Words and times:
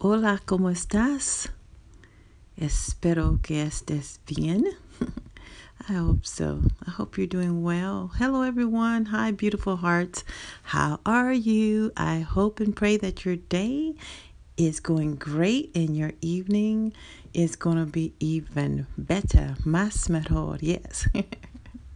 Hola, 0.00 0.40
¿cómo 0.46 0.70
estás? 0.70 1.48
Espero 2.56 3.40
que 3.42 3.62
estés 3.62 4.20
bien. 4.28 4.64
I 5.88 5.94
hope 5.94 6.24
so. 6.24 6.62
I 6.86 6.90
hope 6.92 7.18
you're 7.18 7.26
doing 7.26 7.64
well. 7.64 8.12
Hello, 8.16 8.42
everyone. 8.42 9.06
Hi, 9.06 9.32
beautiful 9.32 9.74
hearts. 9.74 10.22
How 10.62 11.00
are 11.04 11.32
you? 11.32 11.90
I 11.96 12.20
hope 12.20 12.60
and 12.60 12.76
pray 12.76 12.96
that 12.96 13.24
your 13.24 13.34
day 13.34 13.96
is 14.56 14.78
going 14.78 15.16
great 15.16 15.72
and 15.74 15.96
your 15.96 16.12
evening 16.20 16.92
is 17.34 17.56
going 17.56 17.84
to 17.84 17.90
be 17.90 18.12
even 18.20 18.86
better. 18.96 19.56
Más 19.64 20.08
mejor. 20.08 20.58
Yes. 20.60 21.08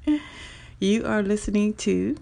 you 0.81 1.07
are 1.07 1.23
listening 1.23 1.75
to 1.75 2.17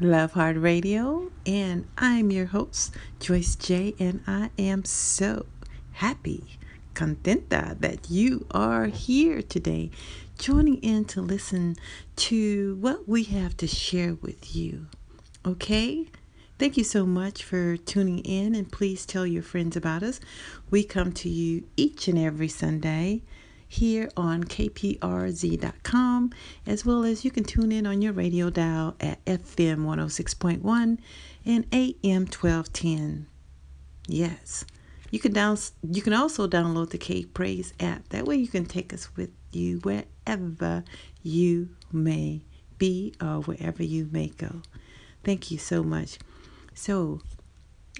Love 0.00 0.32
Heart 0.32 0.56
Radio, 0.56 1.30
and 1.46 1.86
I'm 1.96 2.32
your 2.32 2.46
host, 2.46 2.92
Joyce 3.20 3.54
J, 3.54 3.94
and 4.00 4.24
I 4.26 4.50
am 4.58 4.84
so 4.84 5.46
happy, 5.92 6.58
contenta 6.94 7.78
that 7.78 8.10
you 8.10 8.44
are 8.50 8.86
here 8.86 9.40
today, 9.40 9.92
joining 10.36 10.78
in 10.78 11.04
to 11.04 11.22
listen 11.22 11.76
to 12.16 12.76
what 12.80 13.08
we 13.08 13.22
have 13.22 13.56
to 13.58 13.68
share 13.68 14.14
with 14.14 14.56
you. 14.56 14.86
Okay? 15.46 16.08
Thank 16.58 16.76
you 16.76 16.84
so 16.84 17.06
much 17.06 17.44
for 17.44 17.76
tuning 17.76 18.18
in, 18.18 18.56
and 18.56 18.70
please 18.70 19.06
tell 19.06 19.24
your 19.24 19.44
friends 19.44 19.76
about 19.76 20.02
us. 20.02 20.18
We 20.70 20.82
come 20.82 21.12
to 21.12 21.28
you 21.28 21.68
each 21.76 22.08
and 22.08 22.18
every 22.18 22.48
Sunday 22.48 23.22
here 23.68 24.08
on 24.16 24.44
kprz.com, 24.44 26.30
as 26.66 26.84
well 26.84 27.04
as 27.04 27.24
you 27.24 27.30
can 27.30 27.44
tune 27.44 27.72
in 27.72 27.86
on 27.86 28.02
your 28.02 28.12
radio 28.12 28.50
dial 28.50 28.94
at 29.00 29.24
FM 29.24 29.84
106.1 29.84 30.98
and 31.44 31.66
AM 31.72 32.22
1210. 32.26 33.26
Yes. 34.06 34.64
You 35.10 35.20
can 35.20 35.32
down 35.32 35.56
you 35.88 36.02
can 36.02 36.12
also 36.12 36.48
download 36.48 36.90
the 36.90 36.98
K 36.98 37.24
Praise 37.24 37.72
app. 37.78 38.08
That 38.08 38.24
way 38.24 38.34
you 38.36 38.48
can 38.48 38.66
take 38.66 38.92
us 38.92 39.14
with 39.16 39.30
you 39.52 39.78
wherever 39.78 40.82
you 41.22 41.68
may 41.92 42.42
be 42.78 43.14
or 43.20 43.40
wherever 43.42 43.82
you 43.82 44.08
may 44.10 44.28
go. 44.28 44.62
Thank 45.22 45.50
you 45.50 45.58
so 45.58 45.82
much. 45.84 46.18
So, 46.74 47.20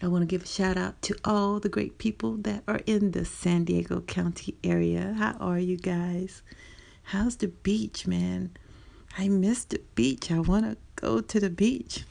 I 0.02 0.08
want 0.08 0.22
to 0.22 0.26
give 0.26 0.42
a 0.42 0.46
shout 0.46 0.76
out 0.76 1.00
to 1.02 1.16
all 1.24 1.60
the 1.60 1.68
great 1.68 1.98
people 1.98 2.36
that 2.38 2.64
are 2.66 2.80
in 2.84 3.12
the 3.12 3.24
San 3.24 3.64
Diego 3.64 4.00
County 4.00 4.56
area. 4.64 5.14
How 5.16 5.36
are 5.38 5.58
you 5.58 5.76
guys? 5.76 6.42
How's 7.04 7.36
the 7.36 7.48
beach, 7.48 8.06
man? 8.06 8.50
I 9.16 9.28
miss 9.28 9.64
the 9.64 9.80
beach. 9.94 10.32
I 10.32 10.40
want 10.40 10.64
to 10.64 10.76
go 10.96 11.20
to 11.20 11.40
the 11.40 11.48
beach. 11.48 12.04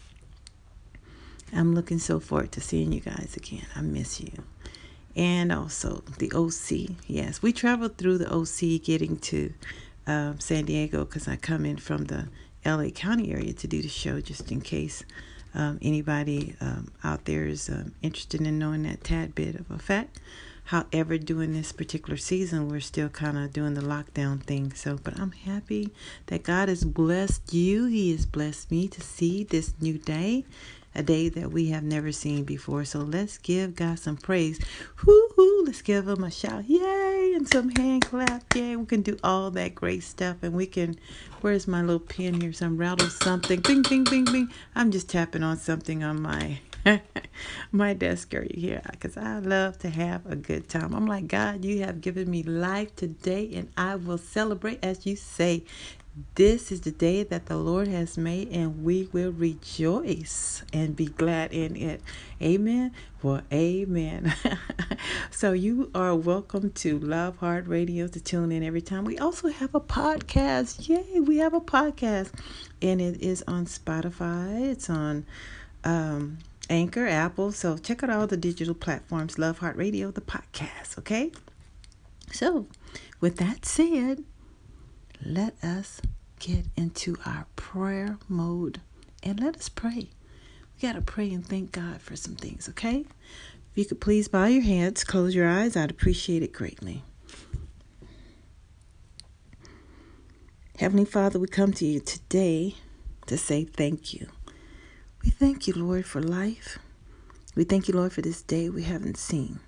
I'm 1.52 1.76
looking 1.76 2.00
so 2.00 2.20
forward 2.20 2.54
to 2.54 2.62
seeing 2.62 2.94
you 2.94 3.02
guys 3.02 3.36
again. 3.36 3.66
I 3.76 3.82
miss 3.82 4.22
you. 4.22 4.32
And 5.16 5.52
also 5.52 6.04
the 6.18 6.32
OC. 6.32 6.96
Yes, 7.08 7.42
we 7.42 7.52
traveled 7.52 7.98
through 7.98 8.18
the 8.18 8.34
OC 8.34 8.82
getting 8.82 9.18
to 9.18 9.54
um, 10.08 10.40
San 10.40 10.66
Diego 10.66 11.04
because 11.06 11.28
I 11.28 11.36
come 11.36 11.66
in 11.66 11.78
from 11.78 12.06
the 12.06 12.30
LA 12.66 12.90
County 12.90 13.32
area 13.32 13.54
to 13.54 13.68
do 13.68 13.82
the 13.82 13.90
show 13.90 14.22
just 14.22 14.52
in 14.52 14.62
case 14.62 15.04
um, 15.56 15.80
anybody 15.82 16.56
um, 16.62 16.92
out 17.04 17.26
there 17.26 17.46
is 17.46 17.70
um, 17.70 17.94
interested 18.02 18.42
in 18.42 18.60
knowing 18.60 18.84
that 18.84 19.04
tad 19.04 19.36
bit 19.36 19.56
of 19.56 19.70
a 19.70 19.78
fact. 19.78 20.20
However, 20.66 21.18
during 21.18 21.54
this 21.54 21.74
particular 21.74 22.16
season, 22.16 22.70
we're 22.70 22.80
still 22.80 23.10
kind 23.10 23.38
of 23.38 23.52
doing 23.52 23.74
the 23.74 23.82
lockdown 23.82 24.42
thing. 24.42 24.74
So, 24.74 24.98
but 25.04 25.20
I'm 25.20 25.34
happy 25.34 25.92
that 26.28 26.44
God 26.44 26.70
has 26.70 26.86
blessed 26.86 27.54
you. 27.54 27.86
He 27.86 28.12
has 28.12 28.26
blessed 28.26 28.72
me 28.72 28.88
to 28.88 29.02
see 29.02 29.44
this 29.44 29.74
new 29.82 29.98
day, 29.98 30.46
a 30.96 31.04
day 31.04 31.30
that 31.30 31.52
we 31.52 31.70
have 31.70 31.84
never 31.84 32.12
seen 32.12 32.44
before. 32.44 32.86
So 32.86 33.00
let's 33.00 33.38
give 33.38 33.76
God 33.76 34.00
some 34.00 34.18
praise. 34.18 34.60
Whoo 35.06 35.30
hoo! 35.36 35.64
Let's 35.66 35.82
give 35.82 36.08
Him 36.08 36.24
a 36.24 36.32
shout, 36.32 36.66
yay, 36.68 37.34
and 37.36 37.48
some 37.48 37.70
hand 37.70 38.04
clap, 38.06 38.44
yay. 38.56 38.76
We 38.76 38.86
can 38.86 39.02
do 39.02 39.18
all 39.24 39.52
that 39.52 39.76
great 39.76 40.04
stuff, 40.04 40.38
and 40.42 40.54
we 40.54 40.66
can. 40.66 40.98
Where's 41.42 41.68
my 41.68 41.82
little 41.82 42.00
pen 42.00 42.40
here? 42.40 42.54
Some 42.54 42.78
rattle 42.78 43.10
something. 43.10 43.60
Bing, 43.62 43.82
bing, 43.82 44.04
bing, 44.06 44.26
bing. 44.26 44.50
I'm 44.76 44.92
just 44.92 45.10
tapping 45.10 45.44
on 45.44 45.58
something 45.58 46.04
on 46.04 46.22
my 46.22 46.60
my 47.72 47.94
desk 47.94 48.34
area 48.34 48.52
here 48.56 48.82
because 48.92 49.18
I 49.18 49.40
love 49.40 49.78
to 49.80 49.90
have 49.90 50.26
a 50.26 50.36
good 50.36 50.70
time. 50.70 50.94
I'm 50.94 51.06
like, 51.06 51.28
God, 51.28 51.64
you 51.66 51.80
have 51.84 52.02
given 52.02 52.30
me 52.30 52.44
life 52.44 52.96
today, 52.96 53.52
and 53.54 53.70
I 53.78 53.96
will 53.96 54.18
celebrate 54.18 54.80
as 54.84 55.06
you 55.06 55.16
say. 55.16 55.64
This 56.36 56.72
is 56.72 56.82
the 56.82 56.92
day 56.92 57.24
that 57.24 57.48
the 57.48 57.58
Lord 57.58 57.88
has 57.88 58.20
made, 58.20 58.50
and 58.50 58.84
we 58.84 59.10
will 59.12 59.32
rejoice 59.32 60.62
and 60.72 60.96
be 60.96 61.08
glad 61.08 61.52
in 61.52 61.76
it. 61.76 62.02
Amen. 62.40 62.92
Well, 63.24 63.42
amen. 63.52 64.32
so, 65.32 65.54
you 65.54 65.90
are 65.96 66.14
welcome 66.16 66.70
to 66.70 67.00
Love 67.00 67.38
Heart 67.38 67.66
Radio 67.66 68.06
to 68.06 68.20
tune 68.20 68.52
in 68.52 68.62
every 68.62 68.82
time. 68.82 69.06
We 69.06 69.18
also 69.18 69.48
have 69.48 69.74
a 69.74 69.80
podcast. 69.80 70.88
Yay, 70.88 71.20
we 71.20 71.38
have 71.38 71.56
a 71.56 71.62
podcast, 71.62 72.32
and 72.80 73.02
it 73.02 73.20
is 73.20 73.44
on 73.48 73.66
Spotify, 73.66 74.70
it's 74.70 74.92
on 74.92 75.26
um, 75.84 76.38
Anchor, 76.70 77.08
Apple. 77.08 77.52
So, 77.52 77.76
check 77.80 78.04
out 78.04 78.12
all 78.12 78.28
the 78.28 78.38
digital 78.38 78.76
platforms, 78.76 79.40
Love 79.40 79.58
Heart 79.58 79.78
Radio, 79.78 80.12
the 80.12 80.22
podcast. 80.22 81.00
Okay. 81.00 81.32
So, 82.32 82.68
with 83.20 83.38
that 83.38 83.66
said, 83.66 84.24
let 85.26 85.56
us 85.64 86.02
get 86.40 86.66
into 86.76 87.16
our 87.26 87.46
prayer 87.56 88.18
mode 88.28 88.82
and 89.22 89.40
let 89.40 89.56
us 89.56 89.70
pray. 89.70 90.10
We 90.76 90.82
got 90.82 90.94
to 90.94 91.02
pray 91.02 91.32
and 91.32 91.46
thank 91.46 91.72
God 91.72 92.02
for 92.02 92.16
some 92.16 92.36
things, 92.36 92.68
okay? 92.70 93.06
If 93.72 93.78
you 93.78 93.86
could 93.86 94.02
please 94.02 94.28
bow 94.28 94.46
your 94.46 94.64
heads, 94.64 95.04
close 95.04 95.34
your 95.34 95.48
eyes, 95.48 95.76
I'd 95.76 95.92
appreciate 95.92 96.44
it 96.44 96.54
greatly. 96.54 97.04
Heavenly 100.78 101.06
Father, 101.06 101.40
we 101.40 101.48
come 101.48 101.72
to 101.74 101.86
you 101.86 102.00
today 102.00 102.76
to 103.28 103.38
say 103.38 103.64
thank 103.64 104.14
you. 104.14 104.28
We 105.24 105.30
thank 105.30 105.68
you, 105.68 105.74
Lord, 105.74 106.06
for 106.06 106.22
life. 106.22 106.80
We 107.56 107.64
thank 107.64 107.88
you, 107.88 107.94
Lord, 107.94 108.12
for 108.12 108.22
this 108.22 108.42
day 108.42 108.70
we 108.70 108.84
haven't 108.84 109.18
seen. 109.18 109.60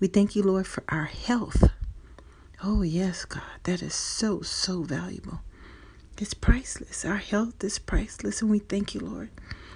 We 0.00 0.06
thank 0.06 0.34
you, 0.34 0.42
Lord, 0.42 0.66
for 0.66 0.84
our 0.88 1.04
health. 1.04 1.70
Oh, 2.64 2.80
yes, 2.82 3.26
God, 3.26 3.42
that 3.64 3.82
is 3.82 3.94
so, 3.94 4.40
so 4.40 4.82
valuable. 4.82 5.40
It's 6.18 6.32
priceless. 6.32 7.04
Our 7.04 7.16
health 7.16 7.62
is 7.62 7.78
priceless, 7.78 8.40
and 8.40 8.50
we 8.50 8.60
thank 8.60 8.94
you, 8.94 9.00
Lord. 9.00 9.28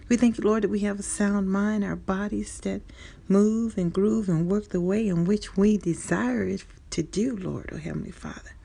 We 0.08 0.16
thank 0.16 0.38
you, 0.38 0.44
Lord, 0.44 0.62
that 0.64 0.70
we 0.70 0.80
have 0.80 0.98
a 0.98 1.02
sound 1.02 1.50
mind, 1.50 1.84
our 1.84 1.94
bodies 1.94 2.58
that 2.60 2.80
move 3.28 3.76
and 3.76 3.92
groove 3.92 4.30
and 4.30 4.50
work 4.50 4.70
the 4.70 4.80
way 4.80 5.06
in 5.06 5.26
which 5.26 5.58
we 5.58 5.76
desire 5.76 6.44
it 6.44 6.64
to 6.90 7.02
do, 7.02 7.36
Lord, 7.36 7.68
oh 7.72 7.76
Heavenly 7.76 8.10
Father. 8.10 8.56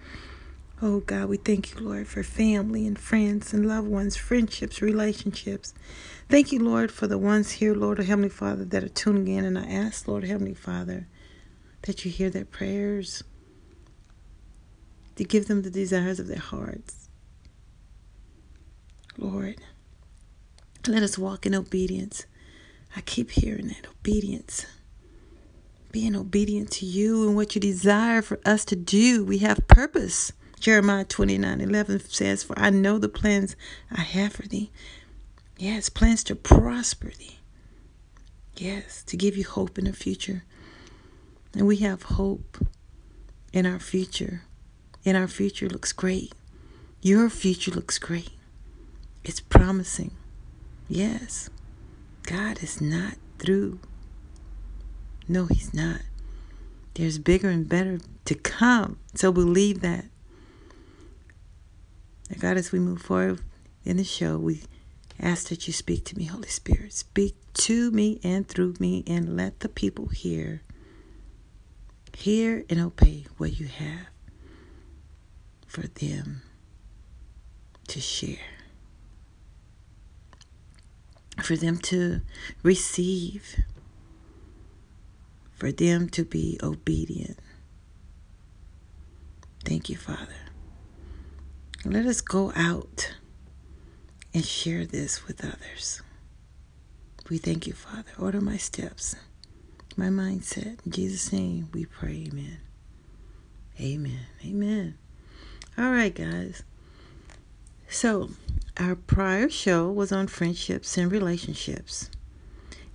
Oh 0.82 1.02
God, 1.02 1.28
we 1.28 1.38
thank 1.38 1.74
you, 1.76 1.86
Lord, 1.86 2.08
for 2.08 2.24
family 2.24 2.88
and 2.88 2.98
friends 2.98 3.54
and 3.54 3.68
loved 3.68 3.88
ones, 3.90 4.16
friendships, 4.16 4.82
relationships. 4.82 5.74
Thank 6.30 6.54
you, 6.54 6.60
Lord, 6.60 6.90
for 6.92 7.08
the 7.08 7.18
ones 7.18 7.52
here, 7.52 7.76
Lord, 7.76 8.00
oh 8.00 8.04
Heavenly 8.04 8.30
Father, 8.30 8.64
that 8.66 8.84
are 8.84 8.90
tuning 8.90 9.28
in. 9.28 9.44
And 9.44 9.60
I 9.60 9.66
ask, 9.66 10.08
Lord, 10.08 10.24
Heavenly 10.24 10.54
Father, 10.54 11.08
that 11.84 12.06
you 12.06 12.12
hear 12.12 12.30
their 12.30 12.46
prayers, 12.46 13.24
to 15.16 15.24
give 15.24 15.48
them 15.48 15.62
the 15.62 15.70
desires 15.70 16.20
of 16.20 16.28
their 16.28 16.40
hearts. 16.40 17.10
Lord, 19.18 19.58
let 20.88 21.04
us 21.04 21.18
walk 21.18 21.46
in 21.46 21.56
obedience. 21.56 22.26
I 22.96 23.02
keep 23.02 23.32
hearing 23.32 23.68
that 23.68 23.88
obedience. 23.88 24.66
Being 25.92 26.16
obedient 26.16 26.72
to 26.74 26.86
you 26.86 27.28
and 27.28 27.36
what 27.36 27.56
you 27.56 27.62
desire 27.62 28.22
for 28.22 28.40
us 28.46 28.66
to 28.66 28.76
do. 28.76 29.24
We 29.24 29.40
have 29.40 29.68
purpose. 29.68 30.34
Jeremiah 30.60 31.06
29 31.06 31.62
11 31.62 32.00
says, 32.10 32.44
For 32.44 32.58
I 32.60 32.70
know 32.70 32.98
the 32.98 33.10
plans 33.10 33.56
I 33.92 34.02
have 34.02 34.34
for 34.34 34.48
thee. 34.48 34.72
Yes, 35.58 35.90
plans 35.90 36.24
to 36.26 36.36
prosper 36.36 37.12
thee. 37.18 37.40
Yes, 38.58 39.04
to 39.04 39.18
give 39.18 39.38
you 39.38 39.46
hope 39.46 39.78
in 39.78 39.86
the 39.86 39.94
future. 39.94 40.44
And 41.54 41.68
we 41.68 41.78
have 41.78 42.04
hope 42.04 42.58
in 43.54 43.66
our 43.66 43.80
future. 43.80 44.44
And 45.06 45.16
our 45.16 45.28
future 45.28 45.70
looks 45.70 45.94
great. 45.94 46.34
Your 47.02 47.30
future 47.30 47.72
looks 47.72 48.00
great. 48.00 48.32
It's 49.24 49.40
promising. 49.40 50.12
Yes, 50.90 51.50
God 52.24 52.64
is 52.64 52.82
not 52.82 53.16
through. 53.38 53.80
No, 55.28 55.46
He's 55.46 55.74
not. 55.74 56.02
There's 56.96 57.20
bigger 57.20 57.50
and 57.50 57.70
better 57.70 58.00
to 58.26 58.36
come. 58.36 58.98
So 59.14 59.32
believe 59.32 59.82
that. 59.82 60.06
And 62.30 62.40
God, 62.42 62.58
as 62.58 62.72
we 62.72 62.80
move 62.80 63.02
forward 63.02 63.42
in 63.84 63.98
the 63.98 64.04
show, 64.04 64.38
we 64.38 64.64
ask 65.20 65.50
that 65.50 65.68
you 65.68 65.74
speak 65.74 66.06
to 66.06 66.18
me, 66.18 66.26
Holy 66.26 66.48
Spirit. 66.48 66.94
Speak 66.94 67.36
to 67.54 67.92
me 67.92 68.20
and 68.24 68.48
through 68.48 68.76
me, 68.80 69.04
and 69.06 69.36
let 69.38 69.60
the 69.60 69.70
people 69.70 70.08
hear. 70.08 70.62
Hear 72.18 72.64
and 72.70 72.80
obey 72.80 73.26
what 73.38 73.60
you 73.60 73.68
have 73.68 74.08
for 75.76 75.88
them 75.88 76.42
to 77.90 78.00
share, 78.00 78.38
for 81.44 81.58
them 81.58 81.78
to 81.78 82.22
receive, 82.64 83.58
for 85.52 85.74
them 85.74 86.08
to 86.08 86.24
be 86.24 86.58
obedient. 86.64 87.38
Thank 89.66 89.90
you, 89.90 89.98
Father. 89.98 90.40
Let 91.84 92.06
us 92.06 92.22
go 92.22 92.54
out 92.56 93.14
and 94.34 94.46
share 94.46 94.86
this 94.86 95.28
with 95.28 95.44
others. 95.44 96.02
We 97.30 97.38
thank 97.38 97.68
you, 97.68 97.74
Father. 97.74 98.14
Order 98.18 98.40
my 98.40 98.56
steps, 98.56 99.18
my 99.98 100.08
mindset. 100.08 100.86
In 100.86 100.94
Jesus' 100.94 101.34
name 101.34 101.68
we 101.74 101.84
pray. 101.84 102.30
Amen. 102.32 102.60
Amen. 103.82 104.20
Amen. 104.46 104.98
All 105.78 105.92
right, 105.92 106.16
guys. 106.16 106.64
So, 107.90 108.30
our 108.78 108.96
prior 108.96 109.50
show 109.50 109.92
was 109.92 110.10
on 110.10 110.28
friendships 110.28 110.98
and 110.98 111.12
relationships. 111.12 112.10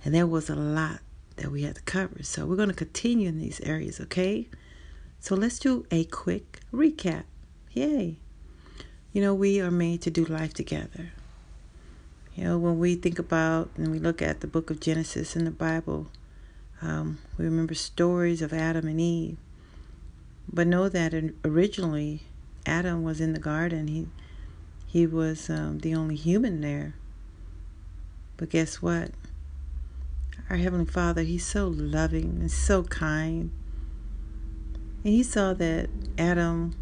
And 0.03 0.15
there 0.15 0.25
was 0.25 0.49
a 0.49 0.55
lot 0.55 1.01
that 1.35 1.51
we 1.51 1.61
had 1.61 1.75
to 1.75 1.81
cover. 1.83 2.23
So, 2.23 2.47
we're 2.47 2.55
going 2.55 2.69
to 2.69 2.75
continue 2.75 3.29
in 3.29 3.37
these 3.37 3.61
areas, 3.61 4.01
okay? 4.01 4.47
So, 5.19 5.35
let's 5.35 5.59
do 5.59 5.85
a 5.91 6.05
quick 6.05 6.61
recap. 6.73 7.25
Yay. 7.73 8.17
You 9.13 9.21
know, 9.21 9.35
we 9.35 9.61
are 9.61 9.69
made 9.69 10.01
to 10.01 10.09
do 10.09 10.25
life 10.25 10.55
together. 10.55 11.11
You 12.35 12.45
know, 12.45 12.57
when 12.57 12.79
we 12.79 12.95
think 12.95 13.19
about 13.19 13.69
and 13.77 13.91
we 13.91 13.99
look 13.99 14.23
at 14.23 14.39
the 14.39 14.47
book 14.47 14.71
of 14.71 14.79
Genesis 14.79 15.35
in 15.35 15.45
the 15.45 15.51
Bible, 15.51 16.07
um, 16.81 17.19
we 17.37 17.45
remember 17.45 17.75
stories 17.75 18.41
of 18.41 18.53
Adam 18.53 18.87
and 18.87 18.99
Eve. 18.99 19.37
But 20.51 20.65
know 20.65 20.89
that 20.89 21.13
originally 21.45 22.23
Adam 22.65 23.03
was 23.03 23.19
in 23.21 23.33
the 23.33 23.39
garden. 23.39 23.87
He 23.87 24.07
he 24.85 25.07
was 25.07 25.49
um, 25.49 25.79
the 25.79 25.95
only 25.95 26.15
human 26.15 26.61
there. 26.61 26.95
But 28.35 28.49
guess 28.49 28.81
what? 28.81 29.11
Our 30.49 30.57
Heavenly 30.57 30.85
Father, 30.85 31.21
He's 31.21 31.45
so 31.45 31.67
loving 31.69 32.37
and 32.41 32.51
so 32.51 32.83
kind. 32.83 33.51
And 35.03 35.13
He 35.13 35.23
saw 35.23 35.53
that 35.53 35.89
Adam 36.17 36.75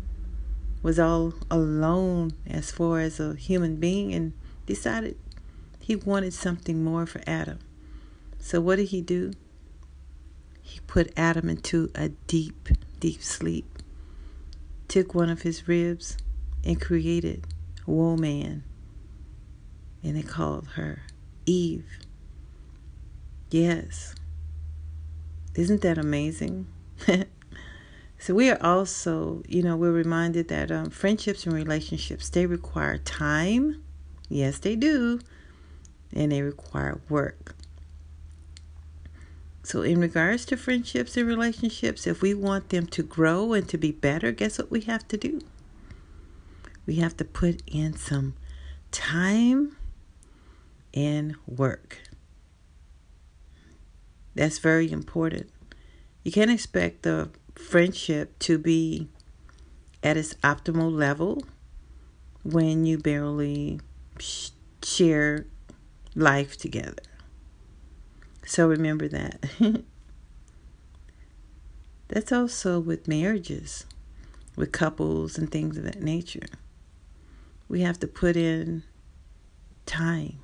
was 0.82 0.98
all 1.00 1.34
alone 1.52 2.32
as 2.48 2.72
far 2.72 3.00
as 3.00 3.20
a 3.20 3.36
human 3.36 3.76
being 3.76 4.14
and 4.14 4.34
decided 4.66 5.18
he 5.80 5.96
wanted 5.96 6.34
something 6.34 6.84
more 6.84 7.06
for 7.06 7.22
Adam. 7.28 7.60
So 8.40 8.62
what 8.62 8.78
did 8.78 8.90
he 8.90 9.02
do? 9.02 9.34
He 10.62 10.80
put 10.88 11.12
Adam 11.18 11.50
into 11.50 11.92
a 11.96 12.10
deep, 12.10 12.70
deep 13.00 13.22
sleep, 13.22 13.69
took 14.90 15.16
one 15.16 15.30
of 15.30 15.44
his 15.44 15.68
ribs, 15.68 16.18
and 16.66 16.82
created 16.82 17.48
woman. 17.86 18.64
And 20.04 20.18
they 20.18 20.24
called 20.24 20.68
her 20.76 21.04
Eve. 21.46 21.88
Yes. 23.50 24.16
Isn't 25.56 25.82
that 25.82 25.98
amazing? 25.98 26.68
So 28.22 28.34
we 28.34 28.50
are 28.50 28.62
also, 28.62 29.44
you 29.48 29.64
know, 29.64 29.78
we're 29.78 29.94
reminded 29.94 30.50
that 30.50 30.72
um, 30.72 30.90
friendships 30.90 31.46
and 31.46 31.56
relationships 31.56 32.30
they 32.30 32.46
require 32.46 32.98
time. 32.98 33.82
Yes, 34.28 34.60
they 34.60 34.76
do, 34.76 35.22
and 36.14 36.30
they 36.30 36.42
require 36.42 37.00
work. 37.08 37.56
So, 39.70 39.84
in 39.84 40.00
regards 40.00 40.46
to 40.46 40.58
friendships 40.58 41.16
and 41.16 41.28
relationships, 41.28 42.08
if 42.08 42.24
we 42.24 42.34
want 42.34 42.70
them 42.70 42.88
to 42.88 43.04
grow 43.04 43.54
and 43.54 43.70
to 43.70 43.78
be 43.78 43.92
better, 43.92 44.32
guess 44.32 44.58
what 44.58 44.72
we 44.72 44.82
have 44.82 45.08
to 45.10 45.16
do? 45.16 45.42
We 46.88 46.96
have 46.96 47.16
to 47.18 47.24
put 47.24 47.62
in 47.68 47.96
some 47.96 48.34
time 48.90 49.78
and 50.92 51.36
work. 51.46 52.00
That's 54.34 54.58
very 54.58 54.92
important. 54.92 55.52
You 56.24 56.32
can't 56.32 56.50
expect 56.50 57.04
the 57.04 57.30
friendship 57.54 58.40
to 58.40 58.58
be 58.58 59.08
at 60.02 60.18
its 60.18 60.34
optimal 60.44 60.92
level 60.92 61.44
when 62.42 62.88
you 62.88 62.98
barely 62.98 63.82
share 64.82 65.46
life 66.16 66.58
together. 66.58 67.04
So 68.50 68.68
remember 68.68 69.08
that. 69.10 69.46
That's 72.08 72.32
also 72.32 72.80
with 72.80 73.08
marriages, 73.08 73.86
with 74.56 74.72
couples 74.72 75.38
and 75.38 75.52
things 75.52 75.78
of 75.78 75.84
that 75.84 76.02
nature. 76.02 76.48
We 77.68 77.82
have 77.82 78.00
to 78.00 78.08
put 78.08 78.36
in 78.36 78.82
time. 79.86 80.40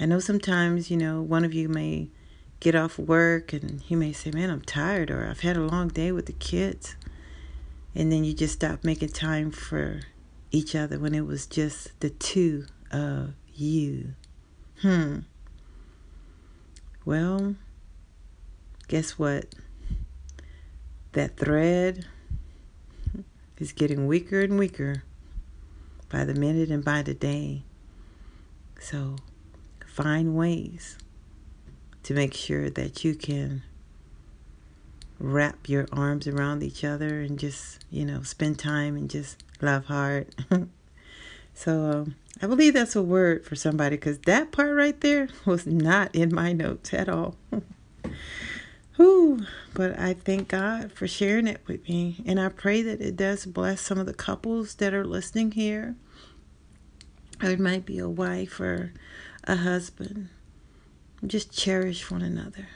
I 0.00 0.06
know 0.06 0.20
sometimes, 0.20 0.90
you 0.90 0.96
know, 0.96 1.20
one 1.20 1.44
of 1.44 1.52
you 1.52 1.68
may 1.68 2.08
get 2.60 2.74
off 2.74 2.98
work 2.98 3.52
and 3.52 3.82
he 3.82 3.94
may 3.94 4.14
say, 4.14 4.30
Man, 4.30 4.48
I'm 4.48 4.62
tired, 4.62 5.10
or 5.10 5.28
I've 5.28 5.40
had 5.40 5.58
a 5.58 5.66
long 5.66 5.88
day 5.88 6.12
with 6.12 6.24
the 6.24 6.32
kids. 6.32 6.96
And 7.94 8.10
then 8.10 8.24
you 8.24 8.32
just 8.32 8.54
stop 8.54 8.84
making 8.84 9.10
time 9.10 9.50
for 9.50 10.00
each 10.50 10.74
other 10.74 10.98
when 10.98 11.14
it 11.14 11.26
was 11.26 11.44
just 11.44 12.00
the 12.00 12.08
two 12.08 12.64
of 12.90 13.34
you. 13.52 14.14
Hmm. 14.80 15.18
Well, 17.04 17.56
guess 18.88 19.18
what? 19.18 19.46
That 21.12 21.36
thread 21.36 22.06
is 23.58 23.72
getting 23.72 24.06
weaker 24.06 24.40
and 24.40 24.58
weaker 24.58 25.04
by 26.08 26.24
the 26.24 26.34
minute 26.34 26.70
and 26.70 26.84
by 26.84 27.02
the 27.02 27.14
day. 27.14 27.62
So 28.78 29.16
find 29.86 30.36
ways 30.36 30.98
to 32.02 32.14
make 32.14 32.34
sure 32.34 32.70
that 32.70 33.04
you 33.04 33.14
can 33.14 33.62
wrap 35.18 35.68
your 35.68 35.86
arms 35.92 36.26
around 36.26 36.62
each 36.62 36.84
other 36.84 37.20
and 37.20 37.38
just, 37.38 37.84
you 37.90 38.04
know, 38.04 38.22
spend 38.22 38.58
time 38.58 38.96
and 38.96 39.10
just 39.10 39.42
love 39.60 39.86
hard. 39.86 40.34
so 41.54 41.90
um, 41.90 42.14
I 42.42 42.46
believe 42.46 42.74
that's 42.74 42.96
a 42.96 43.02
word 43.02 43.44
for 43.44 43.54
somebody 43.54 43.96
because 43.96 44.18
that 44.20 44.52
part 44.52 44.74
right 44.74 44.98
there 45.00 45.28
was 45.44 45.66
not 45.66 46.14
in 46.14 46.34
my 46.34 46.52
notes 46.52 46.94
at 46.94 47.08
all. 47.08 47.36
Whew, 48.96 49.46
but 49.72 49.98
I 49.98 50.14
thank 50.14 50.48
God 50.48 50.92
for 50.92 51.08
sharing 51.08 51.46
it 51.46 51.60
with 51.66 51.88
me. 51.88 52.22
And 52.26 52.38
I 52.38 52.48
pray 52.48 52.82
that 52.82 53.00
it 53.00 53.16
does 53.16 53.46
bless 53.46 53.80
some 53.80 53.98
of 53.98 54.06
the 54.06 54.12
couples 54.12 54.74
that 54.74 54.92
are 54.92 55.06
listening 55.06 55.52
here. 55.52 55.96
Or 57.42 57.48
it 57.48 57.60
might 57.60 57.86
be 57.86 57.98
a 57.98 58.08
wife 58.08 58.60
or 58.60 58.92
a 59.44 59.56
husband 59.56 60.28
just 61.26 61.52
cherish 61.52 62.10
one 62.10 62.22
another. 62.22 62.68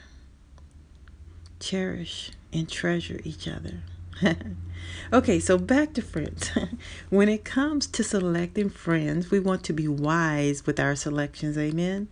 Cherish 1.59 2.31
and 2.53 2.69
treasure 2.69 3.19
each 3.23 3.47
other. 3.47 3.79
okay, 5.13 5.39
so 5.39 5.57
back 5.57 5.93
to 5.93 6.01
friends. 6.01 6.51
when 7.09 7.29
it 7.29 7.43
comes 7.43 7.87
to 7.87 8.03
selecting 8.03 8.69
friends, 8.69 9.31
we 9.31 9.39
want 9.39 9.63
to 9.65 9.73
be 9.73 9.87
wise 9.87 10.65
with 10.65 10.79
our 10.79 10.95
selections. 10.95 11.57
Amen. 11.57 12.07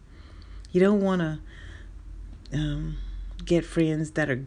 You 0.72 0.82
don't 0.82 1.02
want 1.02 1.22
to 1.22 1.40
um, 2.54 2.98
get 3.46 3.66
friends 3.66 4.12
that 4.12 4.30
are 4.30 4.46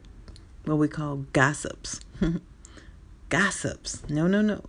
what 0.64 0.78
we 0.78 0.88
call 0.88 1.25
gossips. 1.32 2.00
gossips. 3.28 4.02
No, 4.08 4.26
no, 4.26 4.42
no. 4.42 4.64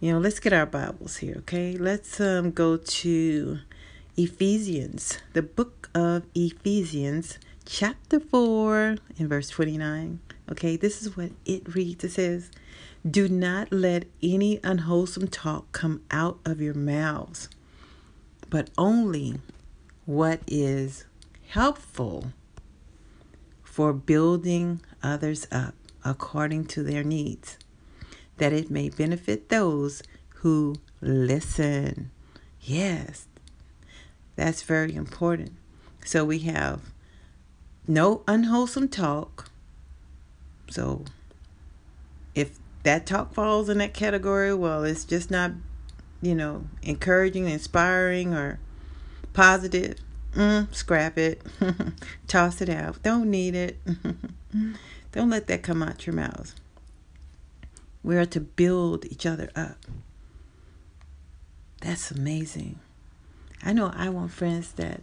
You 0.00 0.12
know, 0.12 0.18
let's 0.20 0.38
get 0.38 0.52
our 0.52 0.66
Bibles 0.66 1.16
here, 1.16 1.34
okay? 1.38 1.76
Let's 1.76 2.20
um, 2.20 2.52
go 2.52 2.76
to 2.76 3.58
Ephesians, 4.16 5.18
the 5.32 5.42
book 5.42 5.90
of 5.94 6.22
Ephesians, 6.36 7.38
chapter 7.68 8.18
4, 8.18 8.96
in 9.18 9.28
verse 9.28 9.50
29. 9.50 10.20
Okay, 10.50 10.76
this 10.76 11.02
is 11.02 11.16
what 11.16 11.32
it 11.44 11.74
reads. 11.74 12.02
It 12.02 12.12
says, 12.12 12.50
Do 13.08 13.28
not 13.28 13.70
let 13.70 14.06
any 14.22 14.58
unwholesome 14.64 15.28
talk 15.28 15.70
come 15.72 16.02
out 16.10 16.38
of 16.46 16.62
your 16.62 16.72
mouths, 16.72 17.50
but 18.48 18.70
only 18.78 19.40
what 20.06 20.40
is 20.46 21.04
helpful 21.48 22.32
for 23.62 23.92
building 23.92 24.80
others 25.02 25.46
up 25.52 25.74
according 26.02 26.64
to 26.64 26.82
their 26.82 27.04
needs, 27.04 27.58
that 28.38 28.54
it 28.54 28.70
may 28.70 28.88
benefit 28.88 29.50
those 29.50 30.02
who 30.36 30.76
listen. 31.02 32.10
Yes, 32.62 33.28
that's 34.36 34.62
very 34.62 34.94
important. 34.94 35.52
So 36.04 36.24
we 36.24 36.38
have 36.40 36.80
no 37.88 38.22
unwholesome 38.28 38.88
talk. 38.88 39.50
So 40.70 41.04
if 42.34 42.58
that 42.82 43.06
talk 43.06 43.34
falls 43.34 43.68
in 43.68 43.78
that 43.78 43.94
category, 43.94 44.54
well, 44.54 44.84
it's 44.84 45.04
just 45.04 45.30
not, 45.30 45.52
you 46.20 46.34
know, 46.34 46.64
encouraging, 46.82 47.48
inspiring, 47.48 48.34
or 48.34 48.60
positive. 49.32 49.96
Mm, 50.34 50.72
scrap 50.74 51.16
it. 51.16 51.42
Toss 52.28 52.60
it 52.60 52.68
out. 52.68 53.02
Don't 53.02 53.30
need 53.30 53.54
it. 53.54 53.78
Don't 55.12 55.30
let 55.30 55.46
that 55.46 55.62
come 55.62 55.82
out 55.82 56.06
your 56.06 56.14
mouth. 56.14 56.54
We 58.02 58.16
are 58.16 58.26
to 58.26 58.40
build 58.40 59.06
each 59.06 59.26
other 59.26 59.50
up. 59.56 59.78
That's 61.80 62.10
amazing. 62.10 62.78
I 63.62 63.72
know 63.72 63.92
I 63.94 64.08
want 64.10 64.32
friends 64.32 64.72
that 64.72 65.02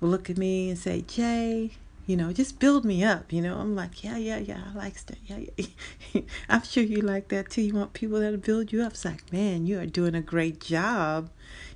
will 0.00 0.10
look 0.10 0.28
at 0.30 0.36
me 0.36 0.70
and 0.70 0.78
say, 0.78 1.02
Jay, 1.02 1.72
you 2.06 2.16
know, 2.16 2.32
just 2.32 2.60
build 2.60 2.84
me 2.84 3.02
up. 3.02 3.32
You 3.32 3.42
know, 3.42 3.58
I'm 3.58 3.74
like, 3.74 4.04
yeah, 4.04 4.16
yeah, 4.16 4.38
yeah, 4.38 4.62
I 4.70 4.78
like 4.78 5.04
that. 5.06 5.18
Yeah, 5.26 5.40
yeah. 5.56 6.22
I'm 6.48 6.62
sure 6.62 6.84
you 6.84 7.00
like 7.00 7.28
that 7.28 7.50
too. 7.50 7.62
You 7.62 7.74
want 7.74 7.94
people 7.94 8.20
that'll 8.20 8.38
build 8.38 8.72
you 8.72 8.82
up. 8.82 8.92
It's 8.92 9.04
like, 9.04 9.32
man, 9.32 9.66
you 9.66 9.80
are 9.80 9.86
doing 9.86 10.14
a 10.14 10.22
great 10.22 10.60
job. 10.60 11.30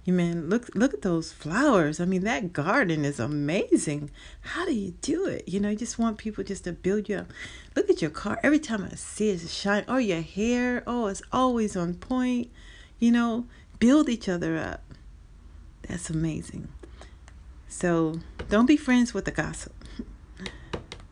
You 0.05 0.13
man, 0.13 0.49
look 0.49 0.75
look 0.75 0.95
at 0.95 1.03
those 1.03 1.33
flowers. 1.33 2.01
I 2.01 2.05
mean, 2.05 2.23
that 2.25 2.53
garden 2.53 3.05
is 3.05 3.19
amazing. 3.19 4.11
How 4.41 4.65
do 4.65 4.73
you 4.73 4.95
do 5.03 5.27
it? 5.27 5.49
You 5.49 5.59
know, 5.59 5.71
you 5.71 5.77
just 5.77 5.99
want 5.99 6.19
people 6.19 6.45
just 6.45 6.65
to 6.65 6.73
build 6.73 7.09
you 7.09 7.19
up. 7.19 7.27
Look 7.75 7.91
at 7.91 8.01
your 8.01 8.11
car. 8.11 8.39
Every 8.43 8.61
time 8.61 8.85
I 8.85 8.95
see 8.95 9.31
it, 9.31 9.43
it's 9.43 9.53
shine. 9.53 9.85
Oh, 9.89 9.99
your 9.99 10.23
hair. 10.23 10.85
Oh, 10.87 11.09
it's 11.09 11.23
always 11.33 11.77
on 11.77 11.95
point. 11.95 12.51
You 13.01 13.11
know, 13.11 13.47
build 13.81 14.09
each 14.09 14.29
other 14.29 14.57
up. 14.57 14.83
That's 15.83 16.09
amazing. 16.09 16.69
So 17.69 18.21
don't 18.49 18.67
be 18.67 18.77
friends 18.77 19.13
with 19.13 19.25
the 19.25 19.31
gossip. 19.33 19.80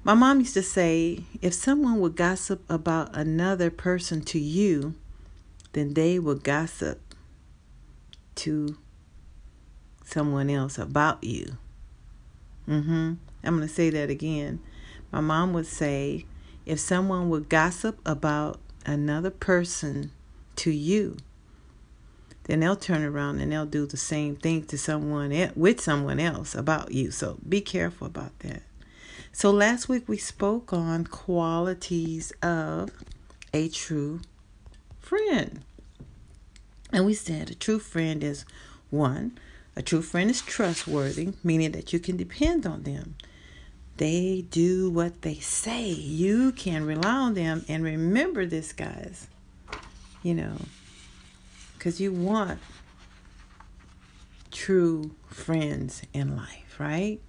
My 0.08 0.14
mom 0.14 0.38
used 0.38 0.54
to 0.54 0.62
say 0.62 1.24
if 1.42 1.52
someone 1.52 2.00
would 2.00 2.16
gossip 2.16 2.64
about 2.70 3.14
another 3.14 3.70
person 3.70 4.22
to 4.22 4.38
you, 4.38 4.94
then 5.74 5.92
they 5.92 6.18
will 6.18 6.34
gossip 6.34 7.14
to 8.36 8.78
someone 10.06 10.48
else 10.48 10.78
about 10.78 11.22
you. 11.22 11.58
Mhm. 12.66 13.18
I'm 13.44 13.56
going 13.56 13.68
to 13.68 13.74
say 13.74 13.90
that 13.90 14.08
again. 14.08 14.60
My 15.12 15.20
mom 15.20 15.52
would 15.52 15.66
say 15.66 16.24
if 16.64 16.80
someone 16.80 17.28
would 17.28 17.50
gossip 17.50 18.00
about 18.06 18.60
another 18.86 19.30
person 19.30 20.10
to 20.56 20.70
you, 20.70 21.18
then 22.44 22.60
they'll 22.60 22.76
turn 22.76 23.02
around 23.02 23.40
and 23.40 23.52
they'll 23.52 23.66
do 23.66 23.84
the 23.84 23.98
same 23.98 24.36
thing 24.36 24.64
to 24.68 24.78
someone 24.78 25.52
with 25.54 25.82
someone 25.82 26.18
else 26.18 26.54
about 26.54 26.92
you. 26.92 27.10
So 27.10 27.36
be 27.46 27.60
careful 27.60 28.06
about 28.06 28.38
that. 28.38 28.62
So 29.32 29.50
last 29.50 29.88
week 29.88 30.08
we 30.08 30.18
spoke 30.18 30.73
on 30.73 31.04
qualities 31.04 32.32
of 32.42 32.90
a 33.52 33.68
true 33.68 34.20
friend. 34.99 35.61
And 36.92 37.06
we 37.06 37.14
said 37.14 37.50
a 37.50 37.54
true 37.54 37.78
friend 37.78 38.25
is 38.25 38.44
one, 38.90 39.38
a 39.76 39.82
true 39.82 40.02
friend 40.02 40.30
is 40.30 40.40
trustworthy, 40.40 41.35
meaning 41.44 41.73
that 41.73 41.92
you 41.92 42.00
can 42.00 42.16
depend 42.16 42.66
on 42.66 42.82
them. 42.82 43.14
They 43.99 44.44
do 44.50 44.90
what 44.90 45.23
they 45.23 45.35
say. 45.35 45.88
You 45.88 46.52
can 46.52 46.87
rely 46.87 47.11
on 47.11 47.35
them. 47.35 47.64
And 47.68 47.82
remember 47.82 48.47
this, 48.47 48.73
guys, 48.73 49.26
you 50.23 50.35
know, 50.35 50.56
because 51.75 52.00
you 52.00 52.12
want 52.12 52.61
true 54.50 55.14
friends 55.28 56.02
in 56.12 56.37
life, 56.37 56.76
right? 56.78 57.20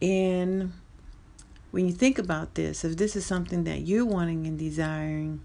And 0.00 0.72
when 1.70 1.86
you 1.86 1.92
think 1.92 2.18
about 2.18 2.54
this, 2.54 2.84
if 2.84 2.96
this 2.96 3.16
is 3.16 3.26
something 3.26 3.64
that 3.64 3.80
you're 3.80 4.04
wanting 4.04 4.46
and 4.46 4.58
desiring, 4.58 5.40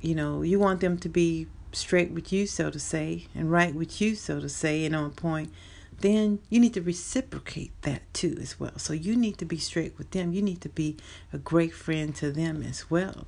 you 0.00 0.14
know, 0.14 0.42
you 0.42 0.58
want 0.58 0.80
them 0.80 0.98
to 0.98 1.08
be 1.08 1.46
straight 1.72 2.10
with 2.10 2.32
you, 2.32 2.46
so 2.46 2.70
to 2.70 2.78
say, 2.78 3.26
and 3.34 3.50
right 3.50 3.74
with 3.74 4.00
you, 4.00 4.14
so 4.14 4.40
to 4.40 4.48
say, 4.48 4.84
and 4.84 4.94
on 4.94 5.10
point, 5.10 5.52
then 6.00 6.38
you 6.48 6.60
need 6.60 6.74
to 6.74 6.82
reciprocate 6.82 7.72
that 7.82 8.02
too 8.14 8.36
as 8.40 8.60
well. 8.60 8.78
So 8.78 8.92
you 8.92 9.16
need 9.16 9.38
to 9.38 9.44
be 9.44 9.58
straight 9.58 9.98
with 9.98 10.10
them. 10.12 10.32
You 10.32 10.42
need 10.42 10.60
to 10.60 10.68
be 10.68 10.96
a 11.32 11.38
great 11.38 11.72
friend 11.72 12.14
to 12.16 12.30
them 12.30 12.62
as 12.62 12.90
well. 12.90 13.26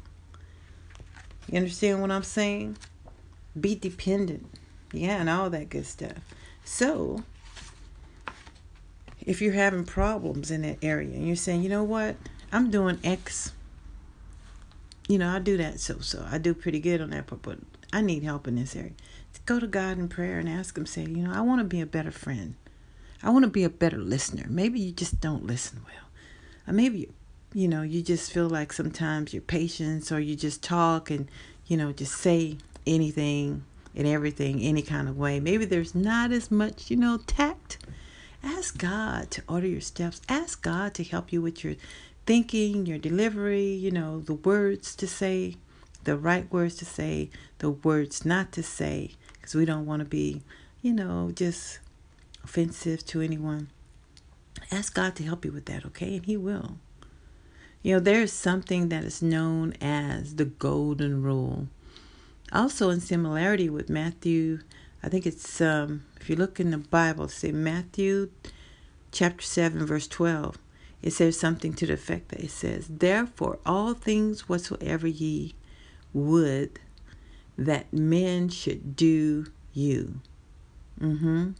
You 1.48 1.58
understand 1.58 2.00
what 2.00 2.12
I'm 2.12 2.22
saying? 2.22 2.76
Be 3.58 3.74
dependent. 3.74 4.46
Yeah, 4.92 5.20
and 5.20 5.28
all 5.28 5.50
that 5.50 5.68
good 5.68 5.86
stuff. 5.86 6.18
So, 6.64 7.24
if 9.26 9.40
you're 9.42 9.52
having 9.52 9.84
problems 9.84 10.50
in 10.50 10.62
that 10.62 10.78
area 10.82 11.14
and 11.14 11.26
you're 11.26 11.36
saying, 11.36 11.62
you 11.62 11.68
know 11.68 11.84
what, 11.84 12.16
I'm 12.52 12.70
doing 12.70 12.98
X, 13.04 13.52
you 15.08 15.18
know, 15.18 15.28
I 15.28 15.38
do 15.38 15.56
that 15.56 15.80
so 15.80 15.98
so. 15.98 16.24
I 16.30 16.38
do 16.38 16.54
pretty 16.54 16.80
good 16.80 17.00
on 17.00 17.10
that 17.10 17.26
part, 17.26 17.42
but 17.42 17.58
I 17.92 18.00
need 18.00 18.22
help 18.22 18.46
in 18.46 18.56
this 18.56 18.76
area. 18.76 18.92
Go 19.46 19.58
to 19.58 19.66
God 19.66 19.98
in 19.98 20.08
prayer 20.08 20.38
and 20.38 20.48
ask 20.48 20.76
Him, 20.78 20.86
say, 20.86 21.02
you 21.02 21.24
know, 21.24 21.32
I 21.32 21.40
want 21.40 21.60
to 21.60 21.64
be 21.64 21.80
a 21.80 21.86
better 21.86 22.12
friend. 22.12 22.54
I 23.22 23.30
want 23.30 23.44
to 23.44 23.50
be 23.50 23.64
a 23.64 23.70
better 23.70 23.98
listener. 23.98 24.46
Maybe 24.48 24.78
you 24.78 24.92
just 24.92 25.20
don't 25.20 25.44
listen 25.44 25.80
well. 25.84 26.04
Or 26.68 26.72
maybe, 26.72 27.08
you 27.52 27.66
know, 27.66 27.82
you 27.82 28.02
just 28.02 28.32
feel 28.32 28.48
like 28.48 28.72
sometimes 28.72 29.34
your 29.34 29.42
patience 29.42 30.12
or 30.12 30.20
you 30.20 30.36
just 30.36 30.62
talk 30.62 31.10
and, 31.10 31.28
you 31.66 31.76
know, 31.76 31.92
just 31.92 32.14
say 32.14 32.58
anything 32.86 33.64
and 33.94 34.06
everything 34.06 34.60
any 34.60 34.82
kind 34.82 35.08
of 35.08 35.18
way. 35.18 35.40
Maybe 35.40 35.64
there's 35.64 35.94
not 35.94 36.30
as 36.30 36.50
much, 36.50 36.90
you 36.90 36.96
know, 36.96 37.18
tact 37.26 37.78
Ask 38.42 38.78
God 38.78 39.30
to 39.32 39.42
order 39.48 39.66
your 39.66 39.80
steps. 39.80 40.20
Ask 40.28 40.62
God 40.62 40.94
to 40.94 41.04
help 41.04 41.32
you 41.32 41.42
with 41.42 41.62
your 41.62 41.74
thinking, 42.26 42.86
your 42.86 42.98
delivery, 42.98 43.72
you 43.72 43.90
know, 43.90 44.20
the 44.20 44.34
words 44.34 44.94
to 44.96 45.06
say, 45.06 45.56
the 46.04 46.16
right 46.16 46.50
words 46.50 46.76
to 46.76 46.84
say, 46.84 47.30
the 47.58 47.70
words 47.70 48.24
not 48.24 48.52
to 48.52 48.62
say, 48.62 49.12
because 49.34 49.54
we 49.54 49.64
don't 49.64 49.86
want 49.86 50.00
to 50.00 50.06
be, 50.06 50.42
you 50.80 50.92
know, 50.92 51.30
just 51.34 51.80
offensive 52.44 53.04
to 53.06 53.20
anyone. 53.20 53.68
Ask 54.70 54.94
God 54.94 55.16
to 55.16 55.24
help 55.24 55.44
you 55.44 55.52
with 55.52 55.66
that, 55.66 55.84
okay? 55.86 56.16
And 56.16 56.26
He 56.26 56.36
will. 56.36 56.76
You 57.82 57.94
know, 57.94 58.00
there's 58.00 58.32
something 58.32 58.90
that 58.90 59.04
is 59.04 59.22
known 59.22 59.74
as 59.80 60.36
the 60.36 60.44
golden 60.44 61.22
rule. 61.22 61.68
Also, 62.52 62.90
in 62.90 63.00
similarity 63.00 63.70
with 63.70 63.88
Matthew 63.88 64.60
I 65.02 65.08
think 65.08 65.26
it's 65.26 65.60
um, 65.60 66.04
if 66.20 66.28
you 66.28 66.36
look 66.36 66.60
in 66.60 66.70
the 66.70 66.78
Bible, 66.78 67.28
say 67.28 67.52
Matthew 67.52 68.30
chapter 69.12 69.42
7, 69.42 69.84
verse 69.86 70.06
12, 70.06 70.58
it 71.02 71.12
says 71.12 71.38
something 71.38 71.72
to 71.74 71.86
the 71.86 71.94
effect 71.94 72.28
that 72.28 72.40
it 72.40 72.50
says, 72.50 72.86
Therefore, 72.88 73.58
all 73.64 73.94
things 73.94 74.48
whatsoever 74.48 75.06
ye 75.06 75.54
would 76.12 76.78
that 77.56 77.92
men 77.92 78.48
should 78.48 78.96
do 78.96 79.46
you. 79.72 80.20
Mm-hmm. 81.00 81.50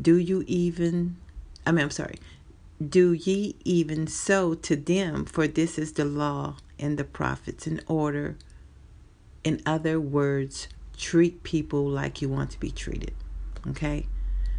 Do 0.00 0.16
you 0.16 0.44
even, 0.46 1.16
I 1.64 1.72
mean, 1.72 1.84
I'm 1.84 1.90
sorry, 1.90 2.18
do 2.84 3.12
ye 3.12 3.54
even 3.64 4.08
so 4.08 4.54
to 4.54 4.74
them, 4.74 5.24
for 5.24 5.46
this 5.46 5.78
is 5.78 5.92
the 5.92 6.04
law 6.04 6.56
and 6.78 6.98
the 6.98 7.04
prophets 7.04 7.66
in 7.66 7.80
order. 7.86 8.36
In 9.44 9.62
other 9.64 10.00
words, 10.00 10.68
treat 10.96 11.42
people 11.42 11.86
like 11.86 12.22
you 12.22 12.28
want 12.28 12.50
to 12.50 12.60
be 12.60 12.70
treated. 12.70 13.14
Okay? 13.68 14.06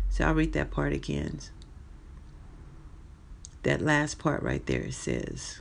So 0.09 0.25
I'll 0.25 0.33
read 0.33 0.53
that 0.53 0.71
part 0.71 0.93
again. 0.93 1.39
That 3.63 3.81
last 3.81 4.19
part 4.19 4.43
right 4.43 4.65
there 4.65 4.91
says, 4.91 5.59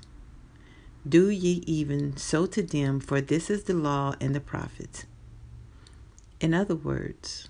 Do 1.09 1.31
ye 1.31 1.63
even 1.67 2.17
so 2.17 2.47
to 2.47 2.63
them, 2.63 3.01
for 3.01 3.21
this 3.21 3.51
is 3.51 3.65
the 3.65 3.75
law 3.75 4.15
and 4.21 4.35
the 4.35 4.41
prophets. 4.41 5.07
In 6.41 6.53
other 6.53 6.77
words, 6.77 7.49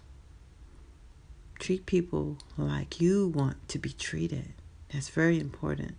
treat 1.59 1.87
people 1.87 2.39
like 2.57 3.01
you 3.01 3.29
want 3.29 3.69
to 3.69 3.79
be 3.79 3.91
treated. 3.91 4.53
That's 4.93 5.09
very 5.09 5.41
important. 5.41 5.97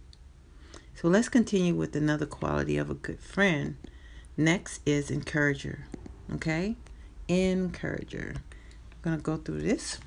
So 0.96 1.10
let's 1.10 1.28
continue 1.28 1.76
with 1.76 1.96
another 1.96 2.26
quality 2.26 2.78
of 2.78 2.90
a 2.90 2.94
good 2.94 3.20
friend. 3.20 3.76
Next 4.38 4.80
is 4.86 5.12
encourager. 5.12 5.88
Okay? 6.34 6.78
Encourager. 7.28 8.36
I'm 8.38 8.98
going 9.02 9.18
to 9.18 9.24
go 9.24 9.38
through 9.38 9.62
this. 9.62 10.00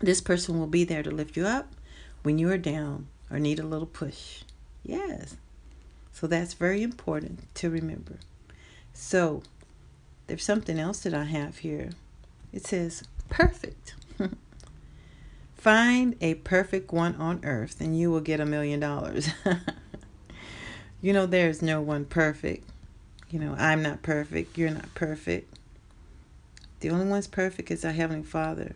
This 0.00 0.20
person 0.20 0.58
will 0.58 0.66
be 0.66 0.84
there 0.84 1.02
to 1.02 1.10
lift 1.10 1.36
you 1.36 1.46
up 1.46 1.72
when 2.22 2.38
you 2.38 2.50
are 2.50 2.58
down 2.58 3.06
or 3.30 3.38
need 3.38 3.58
a 3.58 3.66
little 3.66 3.86
push. 3.86 4.42
Yes. 4.82 5.36
So 6.12 6.26
that's 6.26 6.54
very 6.54 6.82
important 6.82 7.54
to 7.56 7.70
remember. 7.70 8.18
So 8.92 9.42
there's 10.26 10.44
something 10.44 10.78
else 10.78 11.00
that 11.00 11.14
I 11.14 11.24
have 11.24 11.58
here. 11.58 11.90
It 12.52 12.66
says 12.66 13.04
perfect. 13.28 13.94
Find 15.56 16.16
a 16.20 16.34
perfect 16.34 16.92
one 16.92 17.14
on 17.16 17.40
earth 17.44 17.80
and 17.80 17.98
you 17.98 18.10
will 18.10 18.20
get 18.20 18.40
a 18.40 18.46
million 18.46 18.80
dollars. 18.80 19.28
You 21.04 21.12
know, 21.12 21.26
there's 21.26 21.60
no 21.60 21.82
one 21.82 22.06
perfect. 22.06 22.66
You 23.28 23.38
know, 23.38 23.54
I'm 23.58 23.82
not 23.82 24.00
perfect. 24.00 24.56
You're 24.56 24.70
not 24.70 24.94
perfect. 24.94 25.54
The 26.84 26.90
only 26.90 27.06
one's 27.06 27.28
perfect 27.28 27.70
is 27.70 27.82
our 27.82 27.92
Heavenly 27.92 28.24
Father. 28.24 28.74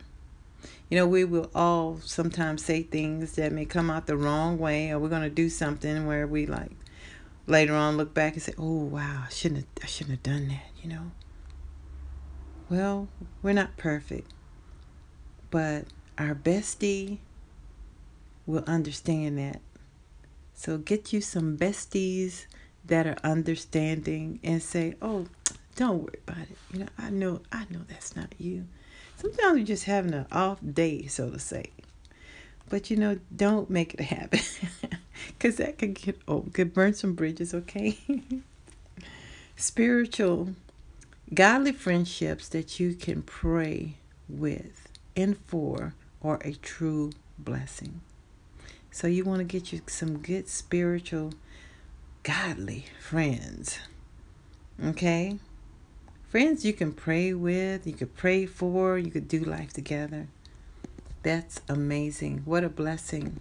You 0.89 0.97
know, 0.97 1.07
we 1.07 1.25
will 1.25 1.51
all 1.55 2.01
sometimes 2.03 2.65
say 2.65 2.83
things 2.83 3.35
that 3.35 3.53
may 3.53 3.67
come 3.67 3.91
out 3.91 4.07
the 4.07 4.17
wrong 4.17 4.57
way, 4.57 4.91
or 4.91 4.99
we're 4.99 5.11
going 5.11 5.21
to 5.21 5.29
do 5.29 5.51
something 5.51 6.07
where 6.07 6.27
we 6.27 6.47
like 6.47 6.71
later 7.47 7.75
on 7.75 7.99
look 7.99 8.15
back 8.15 8.33
and 8.33 8.43
say, 8.43 8.55
"Oh 8.57 8.85
wow, 8.85 9.25
I 9.27 9.29
shouldn't 9.29 9.59
have, 9.59 9.85
I 9.85 9.87
shouldn't 9.89 10.13
have 10.13 10.23
done 10.23 10.49
that." 10.49 10.71
You 10.83 10.89
know. 10.89 11.11
Well, 12.71 13.09
we're 13.43 13.53
not 13.53 13.77
perfect, 13.77 14.33
but 15.51 15.85
our 16.17 16.35
bestie 16.35 17.19
will 18.47 18.65
understand 18.67 19.37
that. 19.37 19.61
So 20.55 20.79
get 20.79 21.13
you 21.13 21.21
some 21.21 21.59
besties 21.59 22.47
that 22.87 23.07
are 23.07 23.19
understanding 23.23 24.41
and 24.43 24.63
say, 24.63 24.95
"Oh, 25.03 25.27
don't 25.79 26.03
worry 26.03 26.19
about 26.27 26.43
it. 26.43 26.59
You 26.73 26.81
know, 26.81 26.89
I 26.99 27.11
know 27.11 27.41
I 27.53 27.65
know 27.71 27.81
that's 27.89 28.17
not 28.17 28.35
you. 28.37 28.67
Sometimes 29.17 29.59
you're 29.59 29.67
just 29.67 29.85
having 29.85 30.13
an 30.13 30.27
off 30.33 30.59
day, 30.73 31.07
so 31.07 31.31
to 31.31 31.39
say. 31.39 31.71
but 32.69 32.91
you 32.91 32.97
know, 32.97 33.19
don't 33.35 33.71
make 33.71 33.95
it 33.95 34.01
a 34.01 34.05
habit 34.05 34.61
because 35.29 35.57
that 35.57 35.79
could 35.79 35.95
get 35.95 36.19
old, 36.27 36.53
could 36.53 36.75
burn 36.75 36.95
some 36.95 37.15
bridges, 37.15 37.55
okay? 37.55 37.97
Spiritual, 39.57 40.51
godly 41.33 41.73
friendships 41.73 42.49
that 42.49 42.79
you 42.81 42.95
can 42.95 43.23
pray 43.23 43.95
with 44.29 44.89
and 45.17 45.39
for 45.47 45.95
are 46.23 46.41
a 46.45 46.53
true 46.55 47.13
blessing. 47.39 48.01
So 48.91 49.07
you 49.07 49.25
want 49.25 49.39
to 49.39 49.45
get 49.45 49.73
you 49.73 49.81
some 49.87 50.19
good 50.19 50.49
spiritual, 50.49 51.35
godly 52.25 52.87
friends. 53.01 53.79
Okay? 54.85 55.39
Friends 56.29 56.63
you 56.63 56.75
can 56.75 56.93
pray 56.93 57.33
with, 57.33 57.87
you 57.87 57.95
could 57.95 58.15
pray 58.15 58.45
for, 58.45 58.99
you 58.99 59.11
could 59.11 59.29
do 59.29 59.41
life 59.41 59.73
together. 59.73 60.29
That's 61.23 61.63
amazing. 61.69 62.43
What 62.45 62.65
a 62.65 62.69
blessing 62.69 63.41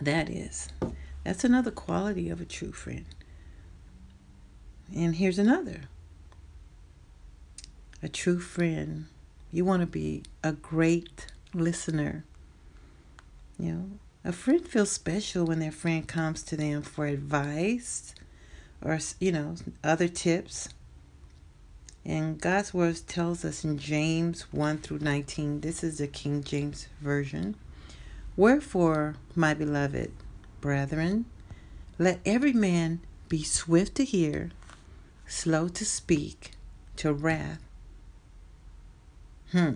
that 0.00 0.30
is. 0.30 0.70
That's 1.22 1.44
another 1.44 1.70
quality 1.70 2.30
of 2.30 2.40
a 2.40 2.46
true 2.46 2.72
friend. 2.72 3.04
And 4.94 5.16
here's 5.16 5.38
another 5.38 5.82
a 8.02 8.08
true 8.08 8.40
friend. 8.40 9.06
You 9.52 9.66
want 9.66 9.80
to 9.82 9.86
be 9.86 10.22
a 10.42 10.52
great 10.52 11.26
listener. 11.52 12.24
You 13.58 13.72
know, 13.72 13.90
a 14.24 14.32
friend 14.32 14.66
feels 14.66 14.90
special 14.90 15.44
when 15.44 15.60
their 15.60 15.70
friend 15.70 16.08
comes 16.08 16.42
to 16.44 16.56
them 16.56 16.80
for 16.80 17.06
advice 17.06 18.14
or, 18.82 18.98
you 19.20 19.30
know, 19.30 19.56
other 19.84 20.08
tips. 20.08 20.70
And 22.04 22.40
God's 22.40 22.74
word 22.74 23.00
tells 23.06 23.44
us 23.44 23.64
in 23.64 23.78
James 23.78 24.42
1 24.52 24.78
through 24.78 24.98
19, 24.98 25.60
this 25.60 25.84
is 25.84 25.98
the 25.98 26.08
King 26.08 26.42
James 26.42 26.88
Version. 27.00 27.54
Wherefore, 28.36 29.14
my 29.36 29.54
beloved 29.54 30.10
brethren, 30.60 31.26
let 31.98 32.18
every 32.26 32.52
man 32.52 33.00
be 33.28 33.44
swift 33.44 33.94
to 33.96 34.04
hear, 34.04 34.50
slow 35.26 35.68
to 35.68 35.84
speak, 35.84 36.52
to 36.96 37.12
wrath. 37.12 37.62
Hmm. 39.52 39.74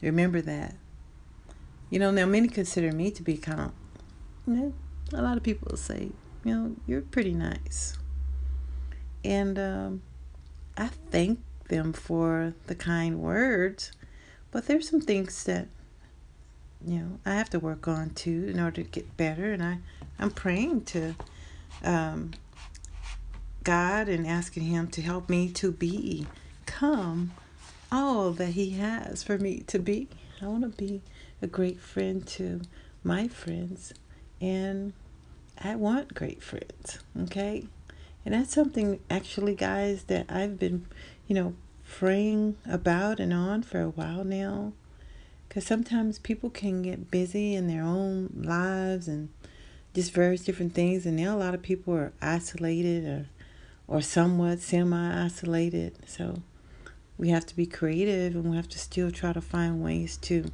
Remember 0.00 0.40
that. 0.40 0.74
You 1.90 1.98
know, 1.98 2.10
now 2.10 2.24
many 2.24 2.48
consider 2.48 2.92
me 2.92 3.10
to 3.10 3.22
be 3.22 3.36
kind 3.36 3.60
of, 3.60 4.72
a 5.12 5.20
lot 5.20 5.36
of 5.36 5.42
people 5.42 5.76
say, 5.76 6.12
you 6.44 6.54
know, 6.54 6.76
you're 6.86 7.02
pretty 7.02 7.34
nice. 7.34 7.98
And 9.24 9.58
um, 9.58 10.02
I 10.76 10.88
thank 11.10 11.40
them 11.68 11.92
for 11.92 12.54
the 12.66 12.74
kind 12.74 13.20
words, 13.20 13.92
but 14.50 14.66
there's 14.66 14.88
some 14.88 15.00
things 15.00 15.44
that 15.44 15.68
you 16.84 16.98
know 16.98 17.18
I 17.26 17.34
have 17.34 17.50
to 17.50 17.58
work 17.58 17.86
on 17.86 18.10
too 18.10 18.46
in 18.48 18.58
order 18.58 18.82
to 18.82 18.88
get 18.88 19.16
better, 19.16 19.52
and 19.52 19.62
I 19.62 19.78
I'm 20.18 20.30
praying 20.30 20.84
to 20.86 21.14
um, 21.82 22.32
God 23.64 24.08
and 24.08 24.26
asking 24.26 24.64
Him 24.64 24.88
to 24.88 25.02
help 25.02 25.28
me 25.28 25.50
to 25.52 25.72
become 25.72 27.32
all 27.92 28.32
that 28.32 28.50
He 28.50 28.70
has 28.70 29.22
for 29.22 29.38
me 29.38 29.60
to 29.66 29.78
be. 29.78 30.08
I 30.42 30.46
want 30.46 30.62
to 30.62 30.68
be 30.68 31.02
a 31.42 31.46
great 31.46 31.80
friend 31.80 32.26
to 32.28 32.62
my 33.04 33.28
friends, 33.28 33.92
and 34.40 34.92
I 35.62 35.76
want 35.76 36.14
great 36.14 36.42
friends. 36.42 37.00
Okay. 37.22 37.66
And 38.24 38.34
that's 38.34 38.54
something 38.54 39.00
actually, 39.10 39.54
guys, 39.54 40.04
that 40.04 40.26
I've 40.28 40.58
been, 40.58 40.86
you 41.26 41.34
know, 41.34 41.54
praying 41.88 42.56
about 42.68 43.18
and 43.18 43.32
on 43.32 43.62
for 43.62 43.80
a 43.80 43.88
while 43.88 44.24
now. 44.24 44.72
Because 45.48 45.66
sometimes 45.66 46.18
people 46.18 46.50
can 46.50 46.82
get 46.82 47.10
busy 47.10 47.54
in 47.54 47.66
their 47.66 47.82
own 47.82 48.30
lives 48.36 49.08
and 49.08 49.30
just 49.94 50.12
various 50.12 50.44
different 50.44 50.74
things. 50.74 51.06
And 51.06 51.16
now 51.16 51.36
a 51.36 51.38
lot 51.38 51.54
of 51.54 51.62
people 51.62 51.94
are 51.94 52.12
isolated 52.22 53.04
or, 53.06 53.26
or 53.88 54.00
somewhat 54.00 54.60
semi 54.60 55.24
isolated. 55.24 55.96
So 56.06 56.42
we 57.18 57.30
have 57.30 57.46
to 57.46 57.56
be 57.56 57.66
creative 57.66 58.34
and 58.34 58.50
we 58.50 58.56
have 58.56 58.68
to 58.68 58.78
still 58.78 59.10
try 59.10 59.32
to 59.32 59.40
find 59.40 59.82
ways 59.82 60.16
to 60.18 60.50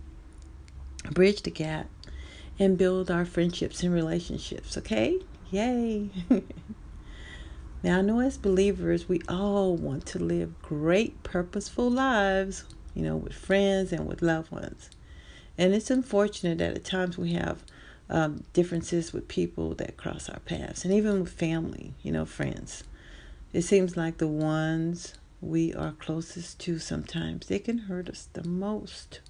bridge 1.13 1.43
the 1.43 1.51
gap 1.51 1.89
and 2.59 2.79
build 2.79 3.11
our 3.11 3.25
friendships 3.25 3.83
and 3.83 3.93
relationships. 3.93 4.79
Okay? 4.79 5.21
Yay! 5.51 6.11
Now, 7.83 7.99
I 7.99 8.03
know 8.03 8.21
as 8.21 8.39
believers, 8.39 9.09
we 9.09 9.21
all 9.29 9.77
want 9.77 10.07
to 10.07 10.19
live 10.19 10.61
great, 10.63 11.23
purposeful 11.23 11.91
lives, 11.91 12.65
you 12.95 13.03
know, 13.03 13.17
with 13.17 13.35
friends 13.35 13.93
and 13.93 14.07
with 14.07 14.23
loved 14.23 14.51
ones. 14.51 14.91
And 15.59 15.75
it's 15.75 15.91
unfortunate 15.91 16.59
that 16.59 16.75
at 16.75 16.85
times 16.85 17.17
we 17.17 17.33
have 17.33 17.63
um, 18.09 18.45
differences 18.53 19.13
with 19.13 19.29
people 19.29 19.75
that 19.75 19.97
cross 19.97 20.29
our 20.29 20.41
paths, 20.41 20.85
and 20.85 20.93
even 20.93 21.21
with 21.21 21.33
family, 21.33 21.95
you 22.03 22.13
know, 22.13 22.25
friends. 22.25 22.85
It 23.53 23.63
seems 23.63 23.97
like 23.97 24.19
the 24.19 24.27
ones 24.27 25.15
we 25.41 25.75
are 25.75 25.93
closest 25.93 26.59
to 26.61 26.79
sometimes 26.79 27.47
they 27.47 27.59
can 27.59 27.79
hurt 27.79 28.09
us 28.09 28.29
the 28.33 28.47
most. 28.47 29.21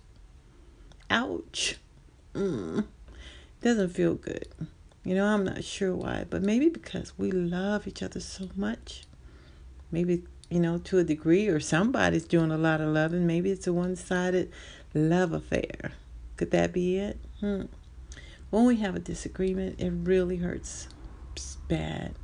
Ouch. 1.10 1.76
Mm. 2.34 2.86
Doesn't 3.62 3.90
feel 3.90 4.14
good. 4.14 4.48
You 5.06 5.14
know, 5.14 5.26
I'm 5.26 5.44
not 5.44 5.62
sure 5.62 5.94
why, 5.94 6.24
but 6.28 6.42
maybe 6.42 6.68
because 6.68 7.16
we 7.16 7.30
love 7.30 7.86
each 7.86 8.02
other 8.02 8.18
so 8.18 8.48
much. 8.56 9.04
Maybe, 9.92 10.24
you 10.50 10.58
know, 10.58 10.78
to 10.78 10.98
a 10.98 11.04
degree, 11.04 11.46
or 11.46 11.60
somebody's 11.60 12.24
doing 12.24 12.50
a 12.50 12.58
lot 12.58 12.80
of 12.80 12.88
loving. 12.88 13.24
Maybe 13.24 13.52
it's 13.52 13.68
a 13.68 13.72
one 13.72 13.94
sided 13.94 14.50
love 14.94 15.32
affair. 15.32 15.92
Could 16.36 16.50
that 16.50 16.72
be 16.72 16.98
it? 16.98 17.20
Hmm. 17.38 17.66
When 18.50 18.64
we 18.64 18.78
have 18.78 18.96
a 18.96 18.98
disagreement, 18.98 19.78
it 19.78 19.92
really 19.92 20.38
hurts 20.38 20.88
bad. 21.68 22.16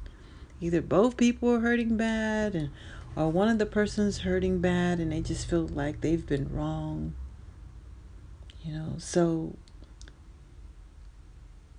Either 0.61 0.83
both 0.83 1.17
people 1.17 1.55
are 1.55 1.61
hurting 1.61 1.97
bad, 1.97 2.57
and, 2.57 2.71
or 3.15 3.31
one 3.31 3.49
of 3.49 3.59
the 3.59 3.67
person's 3.67 4.19
hurting 4.19 4.59
bad, 4.59 4.99
and 4.99 5.13
they 5.13 5.21
just 5.21 5.49
feel 5.49 5.69
like 5.69 6.01
they've 6.01 6.27
been 6.27 6.53
wrong. 6.53 7.15
You 8.65 8.73
know, 8.73 8.95
so 8.99 9.55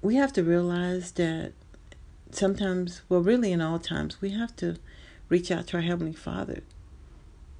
we 0.03 0.15
have 0.17 0.33
to 0.33 0.43
realize 0.43 1.13
that 1.13 1.53
sometimes, 2.29 3.01
well, 3.07 3.21
really 3.21 3.53
in 3.53 3.61
all 3.61 3.79
times, 3.79 4.21
we 4.21 4.31
have 4.31 4.55
to 4.57 4.75
reach 5.29 5.49
out 5.49 5.67
to 5.67 5.77
our 5.77 5.83
Heavenly 5.83 6.13
Father 6.13 6.61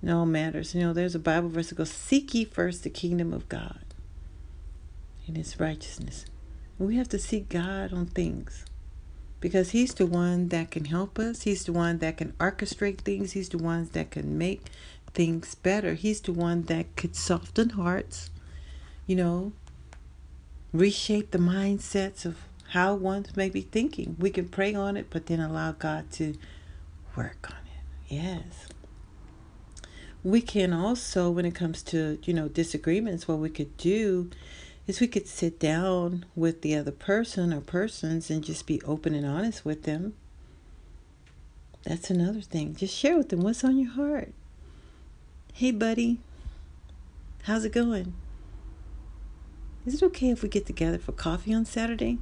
in 0.03 0.09
all 0.09 0.25
matters. 0.25 0.75
You 0.75 0.81
know, 0.81 0.93
there's 0.93 1.15
a 1.15 1.19
Bible 1.19 1.47
verse 1.47 1.69
that 1.69 1.75
goes, 1.75 1.89
Seek 1.89 2.33
ye 2.33 2.43
first 2.43 2.83
the 2.83 2.89
kingdom 2.89 3.33
of 3.33 3.47
God 3.47 3.85
and 5.25 5.37
His 5.37 5.57
righteousness. 5.57 6.25
And 6.77 6.87
we 6.89 6.97
have 6.97 7.07
to 7.09 7.19
seek 7.19 7.47
God 7.47 7.93
on 7.93 8.07
things 8.07 8.65
because 9.39 9.69
He's 9.69 9.93
the 9.93 10.05
one 10.05 10.49
that 10.49 10.69
can 10.69 10.85
help 10.85 11.17
us, 11.17 11.43
He's 11.43 11.63
the 11.63 11.71
one 11.73 11.99
that 11.99 12.17
can 12.17 12.33
orchestrate 12.33 12.99
things, 12.99 13.31
He's 13.31 13.49
the 13.49 13.57
one 13.57 13.89
that 13.93 14.11
can 14.11 14.37
make 14.37 14.65
things 15.13 15.55
better, 15.55 15.93
He's 15.93 16.19
the 16.19 16.33
one 16.33 16.63
that 16.63 16.97
could 16.97 17.15
soften 17.15 17.69
hearts, 17.69 18.31
you 19.07 19.15
know, 19.15 19.53
reshape 20.73 21.31
the 21.31 21.37
mindsets 21.37 22.25
of 22.25 22.37
how 22.69 22.95
one 22.95 23.25
may 23.35 23.49
be 23.49 23.61
thinking. 23.61 24.15
We 24.19 24.31
can 24.31 24.49
pray 24.49 24.73
on 24.73 24.97
it, 24.97 25.07
but 25.09 25.27
then 25.27 25.39
allow 25.39 25.73
God 25.73 26.11
to 26.13 26.35
work 27.15 27.47
on 27.49 27.57
it. 27.65 28.13
Yes. 28.13 28.67
We 30.23 30.41
can 30.41 30.73
also, 30.73 31.29
when 31.29 31.45
it 31.45 31.53
comes 31.53 31.83
to, 31.83 32.17
you 32.23 32.33
know, 32.33 32.47
disagreements, 32.47 33.27
what 33.27 33.37
we 33.37 33.49
could 33.49 33.77
do 33.77 34.31
is 34.87 34.99
we 34.99 35.07
could 35.07 35.27
sit 35.27 35.59
down 35.59 36.25
with 36.35 36.61
the 36.61 36.75
other 36.75 36.91
person 36.91 37.53
or 37.53 37.61
persons 37.61 38.29
and 38.29 38.43
just 38.43 38.65
be 38.65 38.81
open 38.81 39.13
and 39.13 39.25
honest 39.25 39.63
with 39.63 39.83
them. 39.83 40.13
That's 41.83 42.09
another 42.09 42.41
thing. 42.41 42.75
Just 42.75 42.95
share 42.95 43.17
with 43.17 43.29
them 43.29 43.41
what's 43.41 43.63
on 43.63 43.77
your 43.77 43.91
heart. 43.91 44.33
Hey, 45.53 45.71
buddy, 45.71 46.19
how's 47.43 47.65
it 47.65 47.73
going? 47.73 48.13
Is 49.85 49.95
it 49.95 50.03
okay 50.03 50.29
if 50.29 50.41
we 50.41 50.49
get 50.49 50.65
together 50.65 50.97
for 50.97 51.11
coffee 51.11 51.53
on 51.53 51.65
Saturday? 51.65 52.19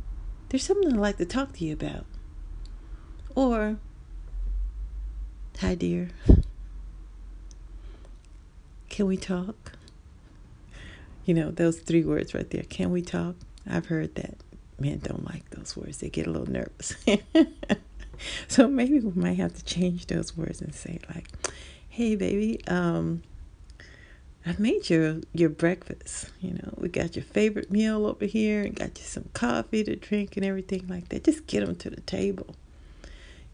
There's 0.50 0.64
something 0.64 0.92
I'd 0.92 1.00
like 1.00 1.18
to 1.18 1.26
talk 1.26 1.54
to 1.54 1.66
you 1.66 1.74
about. 1.74 2.06
Or, 3.36 3.78
hi, 5.60 5.76
dear. 5.76 6.10
Can 8.90 9.06
we 9.06 9.16
talk? 9.16 9.74
You 11.26 11.36
know, 11.36 11.52
those 11.52 11.80
three 11.80 12.04
words 12.04 12.34
right 12.34 12.50
there. 12.50 12.64
Can 12.64 12.90
we 12.92 13.02
talk? 13.04 13.36
I've 13.70 13.86
heard 13.86 14.16
that. 14.16 14.38
Men 14.80 15.00
don't 15.04 15.24
like 15.26 15.48
those 15.52 15.78
words, 15.78 16.00
they 16.00 16.10
get 16.10 16.26
a 16.26 16.32
little 16.32 16.50
nervous. 16.50 16.96
so 18.48 18.68
maybe 18.68 19.00
we 19.00 19.12
might 19.12 19.38
have 19.38 19.54
to 19.54 19.64
change 19.64 20.08
those 20.08 20.36
words 20.36 20.60
and 20.60 20.74
say, 20.74 21.00
like, 21.14 21.28
hey, 21.88 22.16
baby, 22.16 22.60
um, 22.68 23.22
I've 24.46 24.60
made 24.60 24.90
your 24.90 25.22
your 25.34 25.50
breakfast. 25.50 26.30
You 26.42 26.54
know, 26.54 26.74
we 26.78 26.90
got 26.90 27.16
your 27.16 27.26
favorite 27.26 27.72
meal 27.72 28.06
over 28.06 28.26
here 28.26 28.64
and 28.64 28.76
got 28.76 28.98
you 28.98 29.04
some 29.04 29.30
coffee 29.34 29.84
to 29.84 29.96
drink 29.96 30.36
and 30.38 30.46
everything 30.46 30.88
like 30.88 31.10
that. 31.10 31.24
Just 31.24 31.48
get 31.48 31.66
them 31.66 31.76
to 31.76 31.90
the 31.90 32.02
table, 32.02 32.56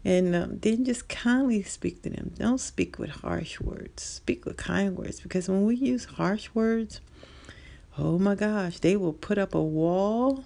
and 0.04 0.34
um, 0.34 0.58
then 0.60 0.84
just 0.84 1.08
kindly 1.08 1.62
speak 1.62 2.02
to 2.02 2.10
them. 2.10 2.32
Don't 2.38 2.60
speak 2.60 2.98
with 2.98 3.10
harsh 3.10 3.60
words. 3.60 4.02
Speak 4.02 4.44
with 4.46 4.56
kind 4.56 4.96
words 4.96 5.20
because 5.20 5.48
when 5.48 5.64
we 5.66 5.76
use 5.76 6.06
harsh 6.06 6.48
words, 6.54 7.00
oh 7.98 8.18
my 8.18 8.34
gosh, 8.34 8.78
they 8.78 8.96
will 8.96 9.12
put 9.12 9.38
up 9.38 9.54
a 9.54 9.62
wall 9.62 10.44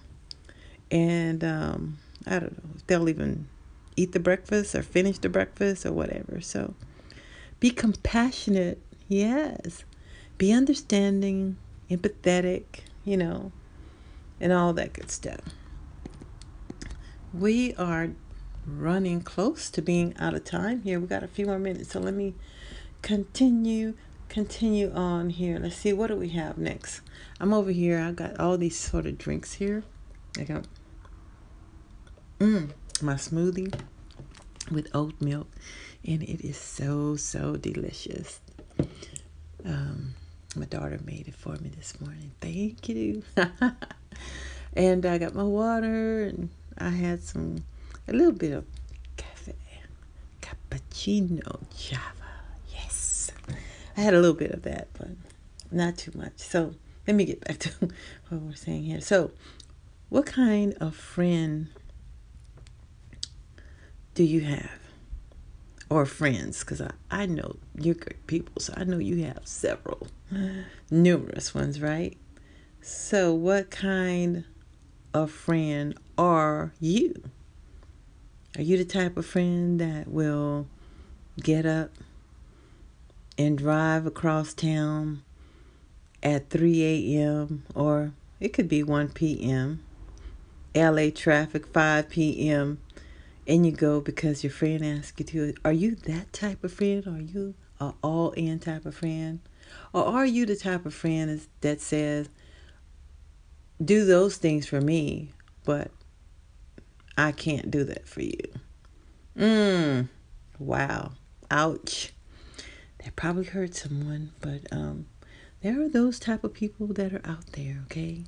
and 0.90 1.42
um, 1.42 1.98
I 2.26 2.38
don't 2.38 2.52
know, 2.52 2.70
if 2.76 2.86
they'll 2.86 3.08
even 3.08 3.48
eat 3.96 4.12
the 4.12 4.20
breakfast 4.20 4.74
or 4.74 4.82
finish 4.82 5.18
the 5.18 5.28
breakfast 5.28 5.86
or 5.86 5.92
whatever. 5.92 6.40
So 6.40 6.74
be 7.60 7.70
compassionate, 7.70 8.80
yes. 9.08 9.84
Be 10.42 10.52
understanding, 10.52 11.56
empathetic, 11.88 12.64
you 13.04 13.16
know, 13.16 13.52
and 14.40 14.52
all 14.52 14.72
that 14.72 14.92
good 14.92 15.08
stuff. 15.08 15.38
We 17.32 17.76
are 17.76 18.08
running 18.66 19.20
close 19.20 19.70
to 19.70 19.80
being 19.80 20.16
out 20.18 20.34
of 20.34 20.42
time 20.42 20.82
here. 20.82 20.98
We 20.98 21.06
got 21.06 21.22
a 21.22 21.28
few 21.28 21.46
more 21.46 21.60
minutes, 21.60 21.92
so 21.92 22.00
let 22.00 22.14
me 22.14 22.34
continue 23.02 23.94
continue 24.28 24.90
on 24.92 25.30
here. 25.30 25.60
Let's 25.60 25.76
see 25.76 25.92
what 25.92 26.08
do 26.08 26.16
we 26.16 26.30
have 26.30 26.58
next. 26.58 27.02
I'm 27.38 27.54
over 27.54 27.70
here. 27.70 28.00
I 28.00 28.10
got 28.10 28.40
all 28.40 28.58
these 28.58 28.76
sort 28.76 29.06
of 29.06 29.18
drinks 29.18 29.52
here. 29.52 29.84
I 30.36 30.42
got 30.42 30.66
mm, 32.40 32.68
my 33.00 33.14
smoothie 33.14 33.72
with 34.72 34.88
oat 34.92 35.14
milk, 35.20 35.46
and 36.04 36.20
it 36.20 36.44
is 36.44 36.56
so 36.56 37.14
so 37.14 37.54
delicious. 37.54 38.40
Um, 39.64 40.16
my 40.56 40.66
daughter 40.66 40.98
made 41.04 41.28
it 41.28 41.34
for 41.34 41.52
me 41.56 41.70
this 41.76 42.00
morning. 42.00 42.32
Thank 42.40 42.88
you. 42.88 43.22
and 44.74 45.06
I 45.06 45.18
got 45.18 45.34
my 45.34 45.42
water, 45.42 46.24
and 46.24 46.50
I 46.78 46.90
had 46.90 47.22
some 47.22 47.64
a 48.08 48.12
little 48.12 48.32
bit 48.32 48.52
of 48.52 48.64
cafe, 49.16 49.54
cappuccino 50.40 51.60
java. 51.76 52.02
Yes, 52.70 53.30
I 53.96 54.00
had 54.00 54.14
a 54.14 54.20
little 54.20 54.36
bit 54.36 54.50
of 54.50 54.62
that, 54.62 54.88
but 54.98 55.10
not 55.70 55.96
too 55.96 56.12
much. 56.14 56.34
So 56.36 56.74
let 57.06 57.16
me 57.16 57.24
get 57.24 57.40
back 57.44 57.58
to 57.58 57.70
what 58.28 58.40
we're 58.40 58.54
saying 58.54 58.84
here. 58.84 59.00
So, 59.00 59.30
what 60.08 60.26
kind 60.26 60.74
of 60.80 60.94
friend 60.94 61.68
do 64.14 64.24
you 64.24 64.42
have? 64.42 64.81
Or 65.92 66.06
friends, 66.06 66.60
because 66.60 66.80
I, 66.80 66.90
I 67.10 67.26
know 67.26 67.56
you're 67.76 67.94
great 67.94 68.26
people, 68.26 68.62
so 68.62 68.72
I 68.74 68.84
know 68.84 68.96
you 68.96 69.24
have 69.26 69.40
several, 69.44 70.06
numerous 70.90 71.54
ones, 71.54 71.82
right? 71.82 72.16
So, 72.80 73.34
what 73.34 73.70
kind 73.70 74.46
of 75.12 75.30
friend 75.30 75.98
are 76.16 76.72
you? 76.80 77.22
Are 78.56 78.62
you 78.62 78.78
the 78.78 78.86
type 78.86 79.18
of 79.18 79.26
friend 79.26 79.78
that 79.80 80.08
will 80.08 80.66
get 81.42 81.66
up 81.66 81.90
and 83.36 83.58
drive 83.58 84.06
across 84.06 84.54
town 84.54 85.22
at 86.22 86.48
3 86.48 86.84
a.m. 86.84 87.64
or 87.74 88.12
it 88.40 88.54
could 88.54 88.68
be 88.68 88.82
1 88.82 89.10
p.m. 89.10 89.82
LA 90.74 91.10
traffic 91.14 91.66
5 91.66 92.08
p.m. 92.08 92.78
and 93.46 93.66
you 93.66 93.72
go 93.72 94.00
because 94.00 94.44
your 94.44 94.52
friend 94.52 94.84
asked 94.84 95.18
you 95.18 95.26
to. 95.26 95.54
Are 95.64 95.72
you 95.72 95.94
that 95.94 96.32
type 96.32 96.62
of 96.64 96.72
friend? 96.72 97.06
Are 97.06 97.20
you 97.20 97.54
a 97.80 97.92
all 98.02 98.30
in 98.32 98.58
type 98.58 98.86
of 98.86 98.94
friend? 98.94 99.40
Or 99.92 100.04
are 100.04 100.26
you 100.26 100.46
the 100.46 100.56
type 100.56 100.86
of 100.86 100.94
friend 100.94 101.40
that 101.60 101.80
says, 101.80 102.28
do 103.82 104.04
those 104.04 104.36
things 104.36 104.66
for 104.66 104.80
me, 104.80 105.30
but 105.64 105.90
I 107.16 107.32
can't 107.32 107.70
do 107.70 107.84
that 107.84 108.06
for 108.06 108.22
you? 108.22 108.52
Mmm. 109.36 110.08
Wow. 110.58 111.12
Ouch. 111.50 112.12
That 113.02 113.16
probably 113.16 113.44
hurt 113.44 113.74
someone, 113.74 114.32
but 114.40 114.60
um 114.70 115.06
there 115.62 115.80
are 115.80 115.88
those 115.88 116.18
type 116.18 116.42
of 116.42 116.52
people 116.52 116.88
that 116.88 117.12
are 117.12 117.22
out 117.24 117.46
there, 117.52 117.82
okay? 117.84 118.24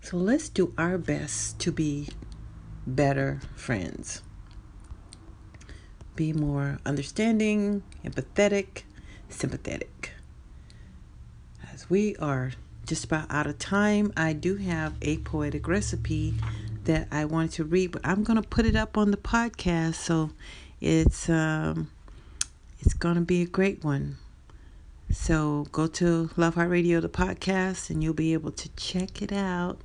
So 0.00 0.16
let's 0.16 0.48
do 0.48 0.72
our 0.78 0.96
best 0.96 1.58
to 1.60 1.72
be 1.72 2.08
better 2.86 3.40
friends. 3.54 4.22
Be 6.16 6.32
more 6.32 6.78
understanding, 6.84 7.82
empathetic, 8.04 8.82
sympathetic. 9.28 10.12
As 11.72 11.88
we 11.88 12.16
are 12.16 12.52
just 12.86 13.04
about 13.04 13.30
out 13.30 13.46
of 13.46 13.58
time, 13.58 14.12
I 14.16 14.32
do 14.32 14.56
have 14.56 14.94
a 15.02 15.18
poetic 15.18 15.68
recipe 15.68 16.34
that 16.84 17.06
I 17.12 17.26
wanted 17.26 17.52
to 17.52 17.64
read, 17.64 17.92
but 17.92 18.00
I'm 18.04 18.24
going 18.24 18.40
to 18.40 18.48
put 18.48 18.64
it 18.64 18.74
up 18.74 18.96
on 18.96 19.10
the 19.10 19.16
podcast, 19.16 19.96
so 19.96 20.30
it's 20.80 21.28
um, 21.28 21.90
it's 22.80 22.94
going 22.94 23.16
to 23.16 23.20
be 23.20 23.42
a 23.42 23.46
great 23.46 23.84
one. 23.84 24.16
So 25.10 25.66
go 25.72 25.86
to 25.86 26.30
Love 26.36 26.54
Heart 26.54 26.70
Radio, 26.70 27.00
the 27.00 27.08
podcast, 27.08 27.90
and 27.90 28.02
you'll 28.02 28.14
be 28.14 28.32
able 28.32 28.52
to 28.52 28.68
check 28.70 29.22
it 29.22 29.32
out. 29.32 29.80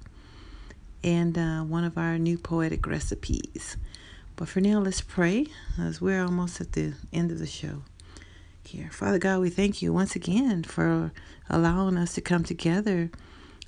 And 1.04 1.38
uh, 1.38 1.62
one 1.62 1.84
of 1.84 1.98
our 1.98 2.18
new 2.18 2.38
poetic 2.38 2.88
recipes. 2.88 3.78
But 4.36 4.48
for 4.48 4.62
now, 4.62 4.80
let's 4.80 5.02
pray 5.02 5.48
as 5.80 6.02
we're 6.02 6.24
almost 6.24 6.62
at 6.62 6.72
the 6.72 6.94
end 7.12 7.32
of 7.32 7.40
the 7.40 7.46
show 7.46 7.84
here. 8.66 8.90
Father 8.92 9.20
God, 9.20 9.42
we 9.42 9.50
thank 9.50 9.82
you 9.82 9.94
once 9.94 10.16
again 10.16 10.64
for 10.64 11.12
allowing 11.50 11.98
us 11.98 12.14
to 12.16 12.22
come 12.22 12.44
together 12.44 13.12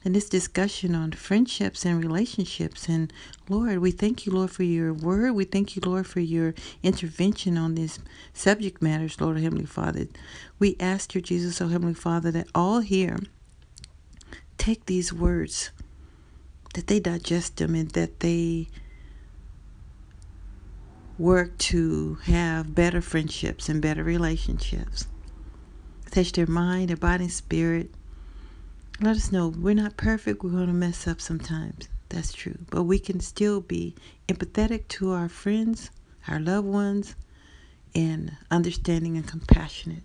in 0.04 0.14
this 0.14 0.30
discussion 0.30 0.96
on 0.96 1.12
friendships 1.12 1.84
and 1.86 2.02
relationships. 2.02 2.88
And 2.88 3.12
Lord, 3.50 3.80
we 3.80 3.92
thank 3.92 4.26
you, 4.26 4.32
Lord, 4.32 4.52
for 4.52 4.64
your 4.64 4.94
word. 4.94 5.34
We 5.34 5.46
thank 5.46 5.76
you, 5.76 5.82
Lord, 5.86 6.08
for 6.08 6.20
your 6.20 6.54
intervention 6.84 7.58
on 7.58 7.76
these 7.76 8.00
subject 8.34 8.82
matters, 8.82 9.20
Lord, 9.20 9.40
Heavenly 9.40 9.66
Father. 9.66 10.08
We 10.60 10.76
ask 10.80 11.16
you, 11.16 11.22
Jesus, 11.22 11.60
oh 11.60 11.68
Heavenly 11.68 11.96
Father, 11.96 12.32
that 12.32 12.48
all 12.54 12.80
here 12.80 13.18
take 14.58 14.86
these 14.86 15.12
words, 15.12 15.72
that 16.76 16.88
they 16.88 17.00
digest 17.00 17.58
them, 17.58 17.76
and 17.76 17.90
that 17.92 18.22
they 18.22 18.68
work 21.18 21.58
to 21.58 22.16
have 22.26 22.76
better 22.76 23.02
friendships 23.02 23.68
and 23.68 23.82
better 23.82 24.04
relationships. 24.04 25.08
Touch 26.12 26.32
their 26.32 26.48
mind, 26.48 26.90
their 26.90 26.98
body, 26.98 27.28
spirit 27.28 27.92
let 29.02 29.18
us 29.18 29.32
know 29.32 29.50
we're 29.50 29.74
not 29.74 29.98
perfect. 29.98 30.42
We're 30.42 30.52
going 30.52 30.68
to 30.68 30.74
mess 30.74 31.06
up 31.06 31.20
sometimes. 31.20 31.90
That's 32.10 32.32
true. 32.32 32.58
But 32.70 32.84
we 32.84 32.98
can 32.98 33.20
still 33.20 33.60
be 33.60 33.94
empathetic 34.30 34.88
to 34.90 35.12
our 35.12 35.28
friends, 35.28 35.90
our 36.30 36.40
loved 36.40 36.68
ones, 36.68 37.16
and 37.94 38.38
understanding 38.50 39.18
and 39.18 39.28
compassionate, 39.28 40.04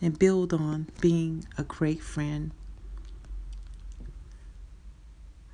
and 0.00 0.18
build 0.18 0.52
on 0.52 0.88
being 1.00 1.46
a 1.56 1.62
great 1.62 2.00
friend. 2.00 2.50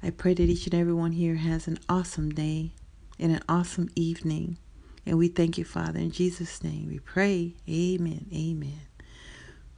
I 0.02 0.10
pray 0.10 0.34
that 0.34 0.48
each 0.48 0.66
and 0.66 0.74
every 0.74 0.94
one 0.94 1.12
here 1.12 1.36
has 1.36 1.66
an 1.66 1.78
awesome 1.88 2.30
day 2.30 2.72
and 3.18 3.32
an 3.32 3.42
awesome 3.48 3.90
evening. 3.94 4.58
And 5.04 5.18
we 5.18 5.28
thank 5.28 5.58
you, 5.58 5.64
Father. 5.64 5.98
In 5.98 6.10
Jesus' 6.10 6.62
name 6.62 6.88
we 6.88 6.98
pray. 6.98 7.54
Amen. 7.68 8.26
Amen. 8.32 8.80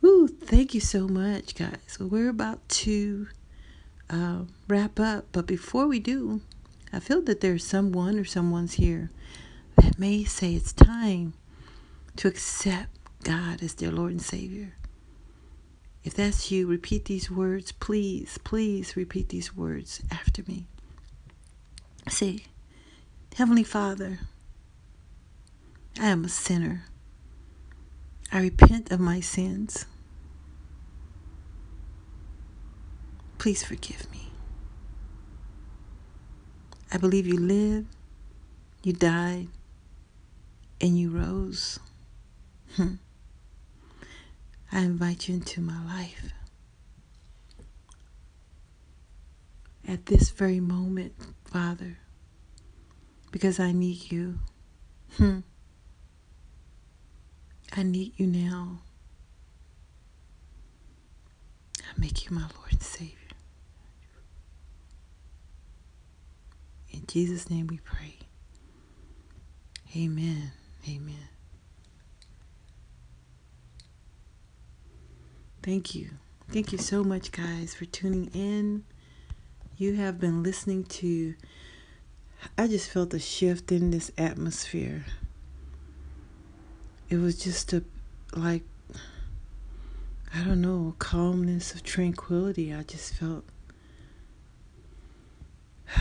Woo, 0.00 0.28
thank 0.28 0.74
you 0.74 0.80
so 0.80 1.06
much, 1.06 1.54
guys. 1.54 1.78
So 1.86 2.06
we're 2.06 2.28
about 2.28 2.68
to 2.68 3.28
uh, 4.10 4.42
wrap 4.68 5.00
up, 5.00 5.26
but 5.32 5.46
before 5.46 5.86
we 5.86 5.98
do, 5.98 6.40
I 6.92 7.00
feel 7.00 7.22
that 7.22 7.40
there's 7.40 7.64
someone 7.64 8.18
or 8.18 8.24
someone's 8.24 8.74
here 8.74 9.10
that 9.76 9.98
may 9.98 10.24
say 10.24 10.54
it's 10.54 10.72
time 10.72 11.34
to 12.16 12.28
accept 12.28 12.90
God 13.24 13.62
as 13.62 13.74
their 13.74 13.90
Lord 13.90 14.10
and 14.10 14.22
Savior. 14.22 14.74
If 16.04 16.14
that's 16.14 16.50
you, 16.50 16.66
repeat 16.66 17.04
these 17.04 17.30
words. 17.30 17.72
Please, 17.72 18.38
please 18.42 18.96
repeat 18.96 19.28
these 19.28 19.56
words 19.56 20.02
after 20.10 20.42
me. 20.48 20.66
Say, 22.08 22.44
Heavenly 23.36 23.62
Father, 23.62 24.18
I 26.00 26.08
am 26.08 26.24
a 26.24 26.28
sinner. 26.28 26.84
I 28.32 28.40
repent 28.40 28.90
of 28.90 28.98
my 28.98 29.20
sins. 29.20 29.86
Please 33.38 33.62
forgive 33.62 34.10
me. 34.10 34.30
I 36.92 36.98
believe 36.98 37.26
you 37.26 37.38
lived, 37.38 37.88
you 38.82 38.92
died, 38.92 39.48
and 40.80 40.98
you 40.98 41.10
rose. 41.10 41.78
Hmm. 42.76 42.94
I 44.72 44.80
invite 44.80 45.28
you 45.28 45.34
into 45.34 45.60
my 45.60 45.84
life. 45.84 46.32
At 49.86 50.06
this 50.06 50.30
very 50.30 50.60
moment, 50.60 51.12
Father, 51.44 51.98
because 53.30 53.60
I 53.60 53.72
need 53.72 54.10
you. 54.10 54.38
Hmm. 55.18 55.40
I 57.76 57.82
need 57.82 58.14
you 58.16 58.26
now. 58.26 58.78
I 61.80 62.00
make 62.00 62.24
you 62.24 62.34
my 62.34 62.42
Lord 62.56 62.72
and 62.72 62.82
Savior. 62.82 63.16
In 66.90 67.04
Jesus' 67.06 67.50
name 67.50 67.66
we 67.66 67.78
pray. 67.78 68.16
Amen. 69.96 70.52
Amen. 70.88 71.31
Thank 75.62 75.94
you 75.94 76.10
Thank 76.52 76.70
you 76.70 76.76
so 76.76 77.02
much, 77.02 77.32
guys, 77.32 77.74
for 77.74 77.86
tuning 77.86 78.30
in. 78.34 78.84
You 79.78 79.94
have 79.94 80.20
been 80.20 80.42
listening 80.42 80.84
to, 80.84 81.34
I 82.58 82.66
just 82.66 82.90
felt 82.90 83.14
a 83.14 83.18
shift 83.18 83.72
in 83.72 83.90
this 83.90 84.10
atmosphere. 84.18 85.06
It 87.08 87.16
was 87.16 87.42
just 87.42 87.72
a, 87.72 87.82
like, 88.34 88.64
I 90.34 90.44
don't 90.44 90.60
know, 90.60 90.94
calmness 90.98 91.72
of 91.72 91.82
tranquility. 91.82 92.74
I 92.74 92.82
just 92.82 93.14
felt 93.14 93.44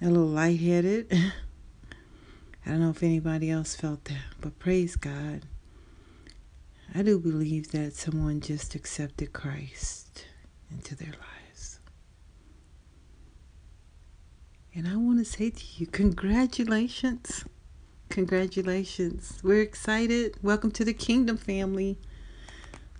a 0.00 0.06
little 0.06 0.26
lightheaded. 0.28 1.12
I 2.66 2.70
don't 2.70 2.78
know 2.78 2.90
if 2.90 3.02
anybody 3.02 3.50
else 3.50 3.74
felt 3.74 4.04
that, 4.04 4.36
but 4.40 4.60
praise 4.60 4.94
God. 4.94 5.42
I 6.94 7.02
do 7.02 7.18
believe 7.18 7.70
that 7.72 7.94
someone 7.94 8.42
just 8.42 8.74
accepted 8.74 9.32
Christ 9.32 10.26
into 10.70 10.94
their 10.94 11.08
lives. 11.08 11.80
And 14.74 14.86
I 14.86 14.96
want 14.96 15.18
to 15.18 15.24
say 15.24 15.48
to 15.48 15.64
you, 15.76 15.86
congratulations. 15.86 17.46
Congratulations. 18.10 19.40
We're 19.42 19.62
excited. 19.62 20.36
Welcome 20.42 20.70
to 20.72 20.84
the 20.84 20.92
kingdom 20.92 21.38
family. 21.38 21.98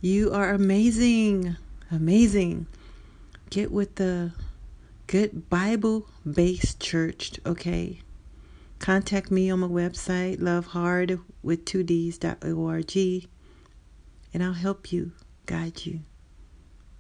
You 0.01 0.33
are 0.33 0.55
amazing. 0.55 1.57
Amazing. 1.91 2.69
Get 3.51 3.71
with 3.71 3.97
the 3.97 4.33
good 5.07 5.51
Bible 5.51 6.09
based 6.25 6.81
church, 6.81 7.39
okay? 7.45 8.01
Contact 8.79 9.31
me 9.31 9.51
on 9.51 9.61
my 9.61 9.67
website, 9.67 10.41
lovehard 10.41 11.21
with 11.43 11.67
2ds.org, 11.67 13.29
and 14.33 14.43
I'll 14.43 14.53
help 14.53 14.93
you, 14.93 15.13
guide 15.47 15.85
you. 15.85 16.01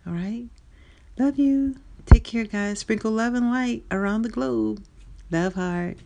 All 0.07 0.12
right? 0.12 0.49
Love 1.18 1.38
you. 1.38 1.77
Take 2.07 2.25
care, 2.25 2.45
guys. 2.45 2.81
Sprinkle 2.81 3.12
love 3.12 3.35
and 3.35 3.51
light 3.51 3.85
around 3.90 4.23
the 4.23 4.29
globe. 4.29 4.83
Love 5.31 5.55
hard. 5.55 5.99